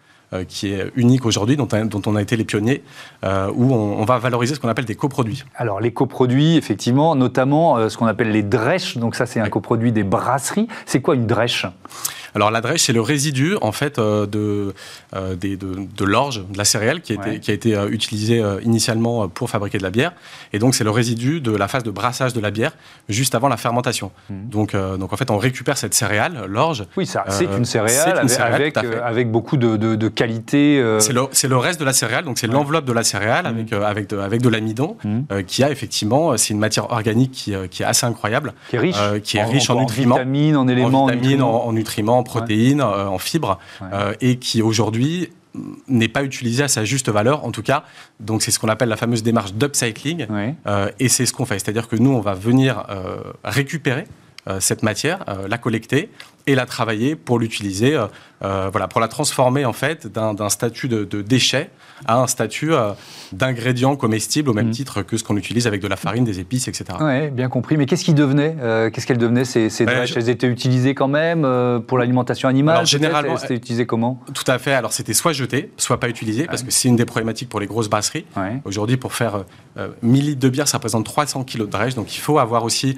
qui 0.47 0.73
est 0.73 0.91
unique 0.95 1.27
aujourd'hui, 1.27 1.55
dont, 1.55 1.67
dont, 1.67 2.01
on 2.07 2.15
a 2.15 2.21
été 2.21 2.35
les 2.35 2.43
pionniers, 2.43 2.83
où 3.23 3.73
on, 3.73 4.03
va 4.03 4.17
valoriser 4.17 4.55
ce 4.55 4.59
qu'on 4.59 4.67
appelle 4.67 4.85
des 4.85 4.95
coproduits. 4.95 5.43
Alors 5.55 5.79
les 5.79 5.93
coproduits, 5.93 6.57
effectivement, 6.57 7.15
notamment 7.15 7.87
ce 7.87 7.97
qu'on 7.97 8.07
appelle 8.07 8.31
les 8.31 8.41
drèches, 8.41 8.97
donc 8.97 9.15
ça 9.15 9.27
c'est 9.27 9.39
un 9.39 9.49
coproduit 9.49 9.91
des 9.91 10.03
brasseries. 10.03 10.67
C'est 10.87 11.01
quoi 11.01 11.13
une 11.13 11.27
drèche? 11.27 11.67
Alors 12.35 12.49
la 12.51 12.61
drèche, 12.61 12.81
c'est 12.83 12.93
le 12.93 13.01
résidu 13.01 13.55
en 13.61 13.71
fait 13.71 13.99
euh, 13.99 14.25
de, 14.25 14.73
euh, 15.15 15.35
de, 15.35 15.55
de 15.55 16.05
l'orge, 16.05 16.43
de 16.49 16.57
la 16.57 16.65
céréale 16.65 17.01
qui 17.01 17.11
a 17.13 17.15
été, 17.15 17.29
Ouais. 17.29 17.39
qui 17.39 17.51
a 17.51 17.53
été 17.53 17.75
euh, 17.75 17.87
utilisée 17.89 18.43
initialement 18.63 19.27
pour 19.27 19.49
fabriquer 19.49 19.77
de 19.77 19.83
la 19.83 19.89
bière. 19.91 20.13
Et 20.51 20.59
donc 20.59 20.75
c'est 20.75 20.83
le 20.83 20.89
résidu 20.91 21.41
de 21.41 21.51
la 21.55 21.67
phase 21.67 21.83
de 21.83 21.91
brassage 21.91 22.33
de 22.33 22.39
la 22.39 22.51
bière 22.51 22.71
juste 23.09 23.35
avant 23.35 23.47
la 23.49 23.57
fermentation. 23.57 24.11
Mhm. 24.29 24.49
Donc, 24.49 24.73
euh, 24.73 24.97
donc 24.97 25.13
en 25.13 25.17
fait, 25.17 25.29
on 25.31 25.37
récupère 25.37 25.77
cette 25.77 25.93
céréale, 25.93 26.45
l'orge. 26.47 26.85
Oui, 26.97 27.05
ça, 27.05 27.23
c'est 27.29 27.47
Euh, 27.47 27.57
une 27.57 27.65
céréale 27.65 28.09
une 28.23 28.31
avec, 28.41 28.75
céréale, 28.77 29.25
beaucoup 29.25 29.57
de, 29.57 29.77
de, 29.77 29.95
de 29.95 30.07
qualité. 30.07 30.79
euh, 30.79 30.99
C'est 30.99 31.13
le, 31.13 31.21
le 31.49 31.57
reste 31.57 31.79
de 31.79 31.85
la 31.85 31.93
céréale, 31.93 32.25
donc 32.25 32.37
c'est 32.39 32.47
Ouais. 32.47 32.53
l'enveloppe 32.53 32.85
de 32.85 32.93
la 32.93 33.03
céréale 33.03 33.45
Mhm. 33.45 33.51
avec, 33.53 33.73
euh, 33.73 33.83
avec 33.85 34.09
de, 34.09 34.17
avec 34.17 34.41
de 34.41 34.49
l'amidon, 34.49 34.97
Mhm. 35.03 35.43
qui 35.45 35.63
a 35.63 35.69
effectivement, 35.71 36.35
c'est 36.37 36.53
une 36.53 36.59
matière 36.59 36.91
organique 36.91 37.31
qui, 37.31 37.53
qui 37.69 37.83
est 37.83 37.85
assez 37.85 38.05
incroyable, 38.05 38.53
qui 38.69 38.75
est 38.75 38.79
riche, 38.79 38.95
qui 39.23 39.37
est 39.37 39.43
riche 39.43 39.69
en 39.69 39.79
nutriments. 39.79 40.15
vitamines, 40.15 40.55
en 40.57 40.67
éléments, 40.67 41.03
en 41.05 41.07
vitamines, 41.07 41.41
en, 41.41 41.65
en 41.67 41.73
nutriments, 41.73 42.22
en 42.23 42.39
protéines, 42.39 42.81
euh, 42.81 43.07
en 43.07 43.17
fibres, 43.19 43.59
Ouais. 43.81 43.87
euh, 43.93 44.13
et 44.21 44.37
qui 44.37 44.61
aujourd'hui 44.61 45.29
n'est 45.87 46.07
pas 46.07 46.23
utilisé 46.23 46.63
à 46.63 46.67
sa 46.67 46.83
juste 46.83 47.09
valeur, 47.09 47.45
en 47.45 47.51
tout 47.51 47.61
cas. 47.61 47.83
Donc 48.19 48.41
c'est 48.41 48.49
ce 48.49 48.57
qu'on 48.59 48.69
appelle 48.69 48.89
la 48.89 48.97
fameuse 48.97 49.21
démarche 49.21 49.53
d'upcycling, 49.53 50.25
euh, 50.65 50.89
et 50.99 51.09
c'est 51.09 51.25
ce 51.27 51.33
qu'on 51.33 51.45
fait. 51.45 51.59
C'est-à-dire 51.59 51.87
que 51.87 51.95
nous, 51.95 52.09
on 52.11 52.21
va 52.21 52.33
venir 52.33 52.85
euh, 52.89 53.17
récupérer 53.43 54.05
euh, 54.49 54.59
cette 54.59 54.81
matière, 54.83 55.19
la 55.47 55.57
collecter 55.57 56.09
et 56.45 56.55
la 56.55 56.65
travailler 56.65 57.15
pour 57.15 57.39
l'utiliser, 57.39 57.95
euh, 57.95 58.07
euh, 58.43 58.67
voilà, 58.71 58.87
pour 58.89 58.99
la 58.99 59.07
transformer 59.07 59.63
en 59.63 59.71
fait 59.73 60.07
d'un 60.07 60.49
statut 60.49 60.89
de, 60.89 61.05
de 61.05 61.21
déchet 61.21 61.69
à 62.05 62.19
un 62.19 62.27
statut 62.27 62.73
euh, 62.73 62.91
d'ingrédient 63.31 63.95
comestible 63.95 64.49
au 64.49 64.53
même 64.53 64.67
Mhm. 64.67 64.71
titre 64.73 65.01
que 65.03 65.15
ce 65.15 65.23
qu'on 65.23 65.37
utilise 65.37 65.67
avec 65.67 65.81
de 65.81 65.87
la 65.87 65.95
farine, 65.95 66.25
des 66.25 66.39
épices, 66.41 66.67
etc. 66.67 66.85
Ouais, 66.99 67.29
bien 67.29 67.47
compris. 67.47 67.77
Mais 67.77 67.85
qu'est-ce 67.85 68.03
qui 68.03 68.13
devenait 68.13 68.55
euh, 68.61 68.89
Qu'est-ce 68.89 69.07
qu'elles 69.07 69.17
devenaient 69.17 69.45
ces, 69.45 69.69
ces 69.69 69.85
je- 69.85 70.13
Elles 70.19 70.29
étaient 70.29 70.47
utilisées 70.47 70.93
quand 70.95 71.07
même 71.07 71.47
pour 71.87 71.97
l'alimentation 71.97 72.49
animale 72.49 72.75
Alors, 72.75 72.85
généralement, 72.85 73.35
Elles 73.37 73.45
étaient 73.45 73.55
utilisées 73.55 73.85
comment? 73.85 74.19
Tout 74.33 74.49
à 74.51 74.59
fait. 74.59 74.73
Alors 74.73 74.91
c'était 74.91 75.13
soit 75.13 75.31
jeté, 75.33 75.71
soit 75.77 75.99
pas 75.99 76.09
utilisé, 76.09 76.45
parce 76.45 76.63
que 76.63 76.71
c'est 76.71 76.89
une 76.89 76.97
des 76.97 77.05
problématiques 77.05 77.47
pour 77.49 77.61
les 77.61 77.67
grosses 77.67 77.89
brasseries. 77.89 78.25
Ouais. 78.35 78.59
Aujourd'hui, 78.65 78.97
pour 78.97 79.13
faire 79.13 79.45
euh, 79.77 79.87
1000 80.01 80.25
litres 80.25 80.39
de 80.41 80.49
bière, 80.49 80.67
ça 80.67 80.77
représente 80.77 81.05
300 81.05 81.45
kilos 81.45 81.67
de 81.67 81.71
drèche. 81.71 81.95
Donc, 81.95 82.13
il 82.15 82.19
faut 82.19 82.37
avoir 82.37 82.65
aussi 82.65 82.97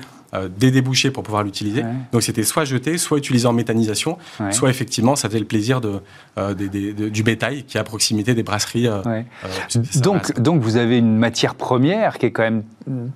des 0.60 0.70
débouchés 0.70 1.12
pour 1.12 1.24
pouvoir 1.24 1.44
l'utiliser. 1.44 1.82
Ouais. 1.84 1.90
Donc, 2.12 2.22
c'était 2.22 2.44
soit 2.44 2.66
jeté, 2.66 2.98
soit 2.98 3.18
utilisé 3.18 3.35
en 3.46 3.54
méthanisation, 3.54 4.18
Ouais. 4.40 4.52
soit 4.52 4.70
effectivement, 4.70 5.16
ça 5.16 5.28
faisait 5.28 5.40
le 5.40 5.46
plaisir 5.46 5.82
de, 5.82 6.02
euh, 6.38 6.54
des- 6.54 6.70
des- 6.70 6.94
de- 6.94 7.10
du 7.10 7.24
bétail 7.24 7.64
qui 7.64 7.78
est 7.78 7.80
à 7.80 7.84
proximité 7.84 8.34
des 8.34 8.44
brasseries. 8.44 8.88
euh, 8.88 9.02
Ouais. 9.04 9.26
euh, 9.44 9.82
Donc, 10.02 10.40
donc 10.40 10.62
vous 10.62 10.78
avez 10.78 10.98
une 10.98 11.18
matière 11.18 11.56
première 11.56 12.18
qui 12.18 12.28
est 12.28 12.32
quand 12.32 12.44
même 12.44 12.64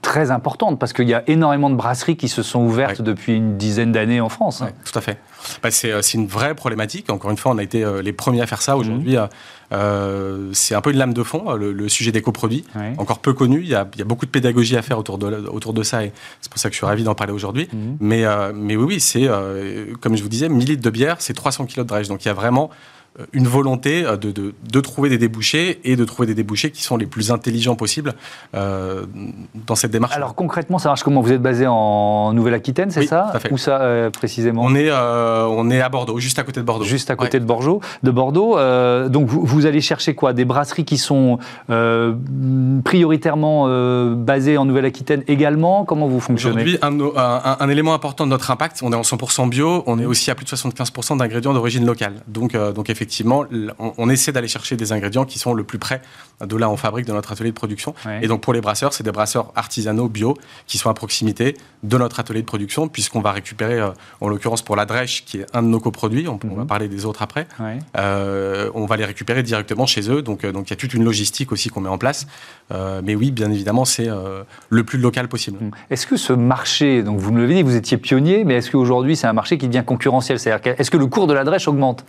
très 0.01 0.32
importante 0.32 0.79
parce 0.79 0.93
qu'il 0.93 1.08
y 1.08 1.13
a 1.13 1.23
énormément 1.27 1.69
de 1.69 1.75
brasseries 1.75 2.17
qui 2.17 2.27
se 2.27 2.43
sont 2.43 2.62
ouvertes 2.62 2.99
Ouais. 2.99 3.05
depuis 3.05 3.36
une 3.36 3.55
dizaine 3.58 3.91
d'années 3.91 4.19
en 4.21 4.29
France. 4.29 4.62
hein. 4.62 4.69
Tout 4.84 4.97
à 4.97 5.01
fait. 5.01 5.17
Bah, 5.63 5.71
c'est 5.71 6.13
une 6.15 6.27
vraie 6.27 6.55
problématique. 6.55 7.10
Encore 7.10 7.32
une 7.32 7.38
fois, 7.38 7.51
on 7.53 7.58
a 7.60 7.63
été 7.63 7.86
les 8.03 8.12
premiers 8.13 8.41
à 8.41 8.47
faire 8.47 8.58
Mhm. 8.58 8.63
ça. 8.63 8.77
Aujourd'hui, 8.77 9.15
euh, 9.17 9.27
euh, 9.71 10.49
c'est 10.53 10.75
un 10.75 10.82
peu 10.82 10.91
une 10.91 10.97
lame 10.97 11.13
de 11.13 11.23
fond, 11.23 11.53
le, 11.53 11.71
le 11.73 11.89
sujet 11.89 12.12
des 12.12 12.21
coproduits. 12.21 12.63
Ouais. 12.75 12.93
Encore 12.97 13.19
peu 13.19 13.34
connu. 13.34 13.62
Il 13.62 13.69
y, 13.69 13.75
a, 13.75 13.88
il 13.93 13.99
y 13.99 14.01
a 14.01 14.05
beaucoup 14.05 14.25
de 14.25 14.32
pédagogie 14.32 14.77
à 14.77 14.82
faire 14.82 14.97
autour 14.97 15.17
de, 15.17 15.47
autour 15.47 15.73
de 15.73 15.84
ça 15.84 16.03
et 16.03 16.12
c'est 16.41 16.51
pour 16.51 16.60
ça 16.60 16.69
que 16.69 16.73
je 16.73 16.77
suis 16.77 16.86
ravi 16.86 17.03
d'en 17.03 17.15
parler 17.15 17.34
aujourd'hui. 17.34 17.67
Mhm. 17.71 17.97
Mais, 17.99 18.25
euh, 18.25 18.51
mais 18.53 18.75
oui, 18.75 18.86
oui, 18.86 18.99
c'est, 18.99 19.27
euh, 19.27 19.93
comme 20.01 20.15
je 20.15 20.23
vous 20.23 20.29
disais, 20.29 20.49
1000 20.49 20.67
litres 20.67 20.82
de 20.82 20.89
bière, 20.89 21.17
c'est 21.19 21.34
300 21.34 21.65
kilos 21.65 21.86
de 21.86 21.89
drèche. 21.89 22.08
Donc 22.08 22.25
il 22.25 22.27
y 22.27 22.32
a 22.32 22.34
vraiment 22.34 22.69
une 23.34 23.48
volonté 23.48 24.06
euh, 24.06 24.17
de, 24.17 24.32
de, 24.32 24.54
de 24.72 24.80
trouver 24.80 25.10
des 25.10 25.17
débouchés 25.17 25.80
et 25.84 25.95
de 25.95 26.06
trouver 26.06 26.28
des 26.28 26.36
débouchés 26.36 26.72
qui 26.72 26.84
sont 26.84 26.98
les 26.98 27.06
plus 27.06 27.32
intelligents 27.32 27.76
possibles 27.76 28.13
euh, 28.56 29.06
dans 29.67 29.76
cette 29.76 29.91
démarche. 29.91 30.15
Alors 30.15 30.36
concrètement, 30.36 30.80
ça 30.80 30.89
marche 30.89 31.04
comment? 31.04 31.22
Vous 31.22 31.32
êtes 31.32 31.41
basé 31.41 31.65
en 31.67 32.34
Nouvelle-Aquitaine, 32.34 32.91
c'est 32.91 33.02
Oui, 33.02 33.08
ça? 33.08 33.28
tout 33.32 33.38
à 33.38 33.39
fait. 33.39 33.52
Où 33.52 33.58
ça 33.58 33.82
euh, 33.82 34.10
précisément? 34.10 34.62
On, 34.63 34.76
est, 34.76 34.89
euh, 34.89 35.45
on 35.45 35.69
est 35.69 35.82
à 35.82 35.89
Bordeaux, 35.89 36.19
juste 36.19 36.39
à 36.39 36.43
côté 36.43 36.60
de 36.62 36.65
Bordeaux. 36.65 36.86
Juste 36.86 37.10
à 37.12 37.15
côté 37.15 37.38
Ouais. 37.38 37.41
de 37.41 37.45
Bordeaux. 37.45 37.82
De 38.04 38.12
Bordeaux. 38.12 38.58
Euh, 38.58 39.10
donc 39.10 39.28
vous, 39.28 39.43
vous 39.45 39.65
allez 39.65 39.82
chercher 39.82 40.15
quoi? 40.15 40.34
Des 40.34 40.45
brasseries 40.45 40.86
qui 40.86 40.98
sont 40.98 41.39
euh, 41.69 42.13
prioritairement 42.84 43.65
euh, 43.67 44.15
basées 44.15 44.58
en 44.58 44.65
Nouvelle-Aquitaine 44.65 45.24
également? 45.28 45.86
Comment 45.86 46.08
vous 46.08 46.19
fonctionnez? 46.19 46.62
Aujourd'hui, 46.63 46.78
un, 46.82 47.69
élément 47.69 47.93
important 47.93 48.26
de 48.26 48.30
notre 48.30 48.52
impact, 48.52 48.80
on 48.84 48.91
est 48.91 48.95
en 48.95 49.02
100% 49.02 49.50
bio, 49.50 49.84
on 49.86 50.00
est 50.00 50.06
aussi 50.06 50.32
à 50.32 50.36
plus 50.36 50.45
de 50.45 50.50
75% 50.50 51.17
d'ingrédients 51.17 51.54
d'origine 51.54 51.86
locale. 51.86 52.13
Donc, 52.28 52.56
euh, 52.56 52.72
donc 52.72 52.89
effectivement, 52.89 52.98
l- 53.03 53.73
on, 53.79 53.93
on 53.97 54.09
essaie 54.09 54.31
d'aller 54.31 54.47
chercher 54.47 54.75
des 54.75 54.91
ingrédients 54.91 55.25
qui 55.25 55.39
sont 55.39 55.53
le 55.53 55.63
plus 55.63 55.79
près 55.79 56.01
de 56.43 56.55
là 56.55 56.69
où 56.69 56.71
on 56.73 56.77
fabrique 56.77 57.05
de 57.05 57.12
notre 57.13 57.31
atelier 57.31 57.49
de 57.49 57.55
production. 57.55 57.93
Ouais. 58.05 58.19
Et 58.21 58.27
donc 58.27 58.41
pour 58.41 58.53
les 58.53 58.62
brasseurs, 58.62 58.93
c'est 58.93 59.03
des 59.03 59.12
brasseurs 59.12 59.51
artisanaux 59.55 60.07
bio 60.07 60.38
qui 60.67 60.77
sont 60.77 60.89
à 60.89 60.93
proximité 60.93 61.55
de 61.83 61.97
notre 61.97 62.19
atelier 62.19 62.41
de 62.41 62.45
production, 62.45 62.88
puisqu'on 62.88 63.21
va 63.21 63.31
récupérer, 63.31 63.79
euh, 63.79 63.89
en 64.21 64.29
l'occurrence 64.29 64.62
pour 64.62 64.75
la 64.75 64.85
drèche, 64.85 65.23
qui 65.25 65.38
est 65.39 65.45
un 65.53 65.62
de 65.63 65.67
nos 65.67 65.79
coproduits, 65.79 66.27
on, 66.27 66.39
on 66.43 66.55
va 66.55 66.62
Mhm. 66.62 66.67
parler 66.67 66.88
des 66.88 67.05
autres 67.05 67.21
après, 67.21 67.47
Ouais. 67.59 67.79
euh, 67.97 68.69
on 68.73 68.85
va 68.85 68.95
les 68.97 69.05
récupérer 69.05 69.43
directement 69.43 69.85
chez 69.85 70.09
eux. 70.09 70.21
Donc 70.21 70.43
euh, 70.43 70.51
donc 70.51 70.67
il 70.67 70.69
y 70.71 70.73
a 70.73 70.77
toute 70.77 70.93
une 70.93 71.03
logistique 71.03 71.51
aussi 71.51 71.69
qu'on 71.69 71.81
met 71.81 71.89
en 71.89 71.97
place. 71.97 72.27
Euh, 72.71 73.01
mais 73.03 73.15
oui, 73.15 73.31
bien 73.31 73.51
évidemment, 73.51 73.85
c'est 73.85 74.07
le 74.69 74.83
plus 74.83 74.99
local 74.99 75.27
possible. 75.27 75.57
Est-ce 75.89 76.05
que 76.07 76.17
ce 76.17 76.33
marché, 76.33 77.03
donc 77.03 77.19
vous 77.19 77.31
me 77.31 77.41
l'avez 77.41 77.55
dit, 77.55 77.63
vous 77.63 77.75
étiez 77.75 77.97
pionnier, 77.97 78.43
mais 78.43 78.55
est-ce 78.55 78.71
qu'aujourd'hui 78.71 79.15
c'est 79.15 79.27
un 79.27 79.33
marché 79.33 79.57
qui 79.57 79.67
devient 79.67 79.83
concurrentiel? 79.85 80.39
C'est-à-dire 80.39 80.75
est-ce 80.77 80.91
que 80.91 80.97
le 80.97 81.07
cours 81.07 81.27
de 81.27 81.33
la 81.33 81.43
drèche 81.43 81.67
augmente? 81.67 82.05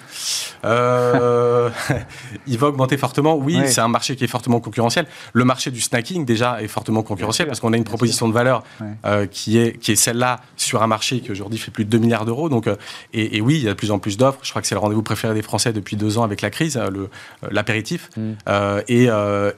Euh, 0.81 1.71
il 2.47 2.59
va 2.59 2.69
augmenter 2.69 2.97
fortement. 2.97 3.37
Oui, 3.37 3.57
c'est 3.66 3.81
un 3.81 3.88
marché 3.88 4.16
qui 4.16 4.25
est 4.25 4.29
fortement 4.29 4.61
concurrentiel. 4.61 5.07
Le 5.33 5.45
marché 5.45 5.71
du 5.71 5.81
snacking, 5.81 6.25
déjà, 6.25 6.62
est 6.62 6.69
fortement 6.69 7.03
concurrentiel 7.03 7.47
parce 7.47 7.61
qu'on 7.61 7.73
a 7.73 7.77
une 7.77 7.85
proposition 7.85 8.29
de 8.29 8.33
valeur 8.33 8.62
euh, 9.05 9.27
qui 9.27 9.59
est, 9.59 9.79
qui 9.79 9.93
est 9.93 9.97
celle-là 9.97 10.40
sur 10.57 10.83
un 10.83 10.87
marché 10.87 11.21
qui 11.21 11.31
aujourd'hui 11.31 11.59
fait 11.59 11.71
plus 11.71 11.85
de 11.85 11.90
2 11.90 11.99
milliards 11.99 12.25
d'euros. 12.25 12.49
Donc, 12.49 12.66
euh, 12.66 12.77
et, 13.12 13.37
et 13.37 13.40
oui, 13.40 13.57
il 13.57 13.62
y 13.64 13.66
a 13.69 13.71
de 13.71 13.77
plus 13.77 13.90
en 13.90 13.99
plus 13.99 14.16
d'offres. 14.16 14.40
Je 14.43 14.51
crois 14.51 14.62
que 14.62 14.69
c'est 14.69 14.75
le 14.75 14.81
rendez-vous 14.81 15.03
préféré 15.03 15.35
des 15.35 15.43
Français 15.43 15.73
depuis 15.73 15.97
deux 15.97 16.19
ans 16.19 16.23
avec 16.23 16.40
la 16.43 16.51
crise, 16.51 16.79
le- 16.93 17.09
l'apéritif. 17.51 18.11
Mm. 18.16 18.33
Et, 18.88 19.05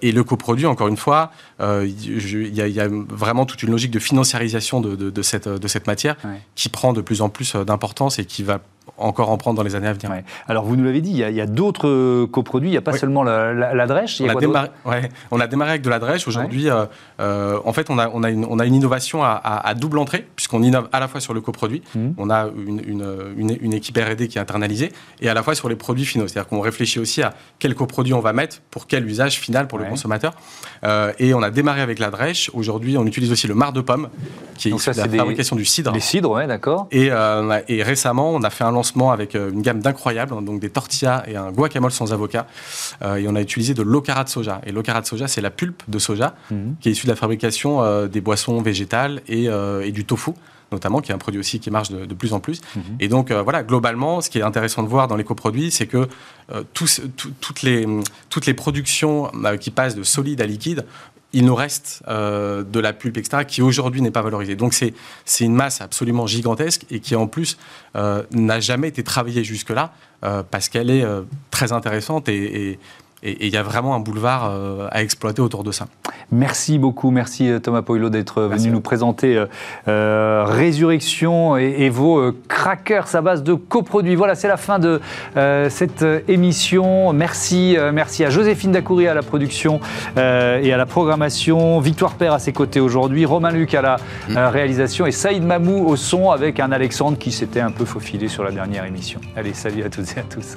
et 0.02 0.12
le 0.12 0.24
coproduit, 0.24 0.66
encore 0.66 0.88
une 0.88 0.96
fois, 0.96 1.30
il 1.60 2.54
y, 2.56 2.60
a- 2.60 2.66
il 2.66 2.74
y 2.74 2.80
a 2.80 2.88
vraiment 3.08 3.46
toute 3.46 3.62
une 3.62 3.70
logique 3.70 3.90
de 3.90 3.98
financiarisation 3.98 4.80
de, 4.80 4.96
de- 4.96 5.10
de 5.10 5.22
cette, 5.22 5.48
de 5.48 5.68
cette 5.68 5.86
matière 5.86 6.16
qui 6.54 6.68
prend 6.68 6.92
de 6.92 7.00
plus 7.00 7.22
en 7.22 7.28
plus 7.28 7.54
d'importance 7.56 8.18
et 8.18 8.24
qui 8.24 8.42
va 8.42 8.60
encore 8.98 9.30
en 9.30 9.36
prendre 9.38 9.56
dans 9.56 9.62
les 9.62 9.74
années 9.74 9.86
à 9.88 9.92
venir. 9.92 10.10
Ouais. 10.10 10.24
Alors 10.48 10.64
vous 10.64 10.76
nous 10.76 10.84
l'avez 10.84 11.00
dit, 11.00 11.10
il 11.10 11.16
y 11.18 11.40
a, 11.40 11.46
d'autres 11.46 11.88
euh, 11.88 12.26
coproduits, 12.26 12.68
il 12.68 12.72
n'y 12.72 12.76
a 12.78 12.82
pas 12.82 12.92
Oui. 12.92 12.98
seulement 12.98 13.22
la, 13.22 13.52
la- 13.52 13.74
la 13.74 13.86
drèche, 13.86 14.20
On 14.20 14.28
a 14.28 14.34
démarré, 14.34 14.68
ouais, 14.86 15.08
on 15.30 15.40
a 15.40 15.46
démarré 15.46 15.70
avec 15.70 15.82
de 15.82 15.90
la 15.90 15.98
drèche. 15.98 16.26
Aujourd'hui, 16.28 16.68
euh, 16.68 16.84
euh, 17.20 17.58
en 17.64 17.72
fait, 17.72 17.90
on 17.90 17.98
a, 17.98 18.08
on, 18.08 18.22
a 18.22 18.30
une, 18.30 18.44
on 18.48 18.58
a 18.58 18.66
une 18.66 18.74
innovation 18.74 19.22
à, 19.24 19.28
à- 19.30 19.68
à 19.68 19.74
double 19.74 19.98
entrée, 19.98 20.26
puisqu'on 20.36 20.62
innove 20.62 20.88
à 20.92 21.00
la 21.00 21.08
fois 21.08 21.20
sur 21.20 21.34
le 21.34 21.40
coproduit, 21.40 21.82
Mhm. 21.94 22.14
on 22.18 22.30
a 22.30 22.48
une, 22.56 22.80
une, 22.86 23.06
une- 23.36 23.58
une 23.60 23.72
équipe 23.72 23.96
R&D 23.96 24.28
qui 24.28 24.38
est 24.38 24.40
internalisée, 24.40 24.92
et 25.20 25.28
à 25.28 25.34
la 25.34 25.42
fois 25.42 25.54
sur 25.54 25.68
les 25.68 25.76
produits 25.76 26.04
finaux. 26.04 26.26
C'est-à-dire 26.28 26.48
qu'on 26.48 26.60
réfléchit 26.60 26.98
aussi 26.98 27.22
à 27.22 27.32
quel 27.58 27.74
coproduit 27.74 28.14
on 28.14 28.20
va 28.20 28.32
mettre, 28.32 28.60
pour 28.70 28.86
quel 28.86 29.06
usage 29.06 29.38
final 29.38 29.68
pour 29.68 29.78
le 29.78 29.84
consommateur. 29.86 30.32
Euh, 30.84 31.12
et 31.18 31.34
on 31.34 31.42
a 31.42 31.50
démarré 31.50 31.80
avec 31.80 31.98
la 31.98 32.10
drèche. 32.10 32.50
Aujourd'hui, 32.54 32.96
on 32.98 33.06
utilise 33.06 33.30
aussi 33.32 33.46
le 33.46 33.54
marc 33.54 33.72
de 33.74 33.80
pomme, 33.80 34.08
qui 34.56 34.68
est 34.68 34.70
Donc 34.70 34.80
issu 34.80 34.86
ça, 34.86 34.92
de 34.94 34.98
la 34.98 35.08
des- 35.08 35.18
fabrication 35.18 35.56
du 35.56 35.64
cidre. 35.64 35.92
Les 35.92 36.00
cidres, 36.00 36.30
ouais, 36.32 36.46
d'accord. 36.46 36.88
Et, 36.90 37.08
euh, 37.10 37.60
et 37.68 37.82
récemment, 37.82 38.30
on 38.30 38.42
a 38.42 38.50
fait 38.50 38.64
un 38.64 38.71
lancement 38.72 39.12
avec 39.12 39.34
euh, 39.34 39.50
une 39.52 39.62
gamme 39.62 39.80
d'incroyables, 39.80 40.34
hein, 40.34 40.42
donc 40.42 40.60
des 40.60 40.70
tortillas 40.70 41.22
et 41.28 41.36
un 41.36 41.52
guacamole 41.52 41.92
sans 41.92 42.12
avocat. 42.12 42.46
Euh, 43.02 43.16
et 43.16 43.28
on 43.28 43.34
a 43.36 43.40
utilisé 43.40 43.74
de 43.74 43.82
l'okara 43.82 44.24
de 44.24 44.28
soja. 44.28 44.60
Et 44.66 44.72
l'okara 44.72 45.00
de 45.00 45.06
soja, 45.06 45.28
c'est 45.28 45.40
la 45.40 45.50
pulpe 45.50 45.82
de 45.88 45.98
soja 45.98 46.34
Mhm. 46.50 46.76
qui 46.80 46.88
est 46.88 46.92
issue 46.92 47.06
de 47.06 47.12
la 47.12 47.16
fabrication 47.16 47.82
euh, 47.82 48.08
des 48.08 48.20
boissons 48.20 48.60
végétales 48.62 49.22
et, 49.28 49.44
et 49.84 49.92
du 49.92 50.04
tofu 50.04 50.32
notamment, 50.70 51.02
qui 51.02 51.12
est 51.12 51.14
un 51.14 51.18
produit 51.18 51.38
aussi 51.38 51.60
qui 51.60 51.70
marche 51.70 51.90
de, 51.90 52.06
de 52.06 52.14
plus 52.14 52.32
en 52.32 52.40
plus. 52.40 52.62
Mhm. 52.74 52.82
Et 52.98 53.08
donc, 53.08 53.30
euh, 53.30 53.42
voilà, 53.42 53.62
globalement, 53.62 54.22
ce 54.22 54.30
qui 54.30 54.38
est 54.38 54.42
intéressant 54.42 54.82
de 54.82 54.88
voir 54.88 55.06
dans 55.06 55.16
les 55.16 55.22
coproduits, 55.24 55.70
c'est 55.70 55.86
que 55.86 56.08
euh, 56.50 56.62
tous- 56.72 57.02
tout- 57.14 57.30
toutes, 57.42 57.60
les, 57.60 57.86
toutes 58.30 58.46
les 58.46 58.54
productions 58.54 59.30
euh, 59.44 59.58
qui 59.58 59.70
passent 59.70 59.94
de 59.96 60.02
solide 60.02 60.40
à 60.40 60.46
liquide, 60.46 60.86
il 61.32 61.44
nous 61.44 61.54
reste 61.54 62.02
euh, 62.08 62.62
de 62.62 62.80
la 62.80 62.92
pulpe, 62.92 63.16
etc., 63.16 63.44
qui 63.46 63.62
aujourd'hui 63.62 64.02
n'est 64.02 64.10
pas 64.10 64.22
valorisée. 64.22 64.56
Donc, 64.56 64.74
c'est 64.74 65.44
une 65.44 65.54
masse 65.54 65.80
absolument 65.80 66.26
gigantesque 66.26 66.84
et 66.90 67.00
qui, 67.00 67.16
en 67.16 67.26
plus, 67.26 67.56
euh, 67.96 68.22
n'a 68.32 68.60
jamais 68.60 68.88
été 68.88 69.02
travaillée 69.02 69.44
jusque-là 69.44 69.92
euh, 70.24 70.42
parce 70.48 70.68
qu'elle 70.68 70.90
est 70.90 71.04
très 71.50 71.72
intéressante 71.72 72.28
et 72.28 72.78
et 73.22 73.46
il 73.46 73.52
y 73.52 73.56
a 73.56 73.62
vraiment 73.62 73.94
un 73.94 74.00
boulevard 74.00 74.50
euh, 74.50 74.88
à 74.90 75.02
exploiter 75.02 75.42
autour 75.42 75.64
de 75.64 75.72
ça. 75.72 75.86
Merci 76.30 76.78
beaucoup, 76.78 77.10
merci 77.10 77.48
euh, 77.48 77.58
Thomas 77.58 77.82
Poilo 77.82 78.10
d'être 78.10 78.38
euh, 78.38 78.48
venu 78.48 78.70
nous 78.70 78.80
présenter 78.80 79.44
euh, 79.88 80.44
Résurrection 80.46 81.56
et, 81.56 81.74
et 81.78 81.90
vos 81.90 82.18
euh, 82.18 82.36
crackers 82.48 83.14
à 83.14 83.20
base 83.20 83.42
de 83.42 83.54
coproduits. 83.54 84.14
Voilà, 84.14 84.34
c'est 84.34 84.48
la 84.48 84.56
fin 84.56 84.78
de 84.78 85.00
cette 85.68 86.04
émission. 86.28 87.12
Merci, 87.12 87.76
merci 87.92 88.24
à 88.24 88.30
Joséphine 88.30 88.72
Dacoury 88.72 89.06
à 89.06 89.14
la 89.14 89.22
production 89.22 89.80
et 90.16 90.72
à 90.72 90.76
la 90.76 90.86
programmation, 90.86 91.80
Victoire 91.80 92.14
Père 92.14 92.32
à 92.32 92.38
ses 92.38 92.52
côtés 92.52 92.80
aujourd'hui, 92.80 93.24
Romain 93.24 93.50
Luc 93.50 93.74
à 93.74 93.82
la 93.82 93.96
euh, 94.30 94.48
réalisation 94.50 95.06
et 95.06 95.12
Saïd 95.12 95.42
Mamou 95.42 95.86
au 95.86 95.96
son 95.96 96.30
avec 96.30 96.60
un 96.60 96.72
Alexandre 96.72 97.18
qui 97.18 97.32
s'était 97.32 97.60
un 97.60 97.70
peu 97.70 97.84
faufilé 97.84 98.28
sur 98.28 98.44
la 98.44 98.50
dernière 98.50 98.84
émission. 98.84 99.20
Allez, 99.36 99.54
salut 99.54 99.82
à 99.84 99.90
toutes 99.90 100.16
et 100.16 100.20
à 100.20 100.24
tous. 100.24 100.56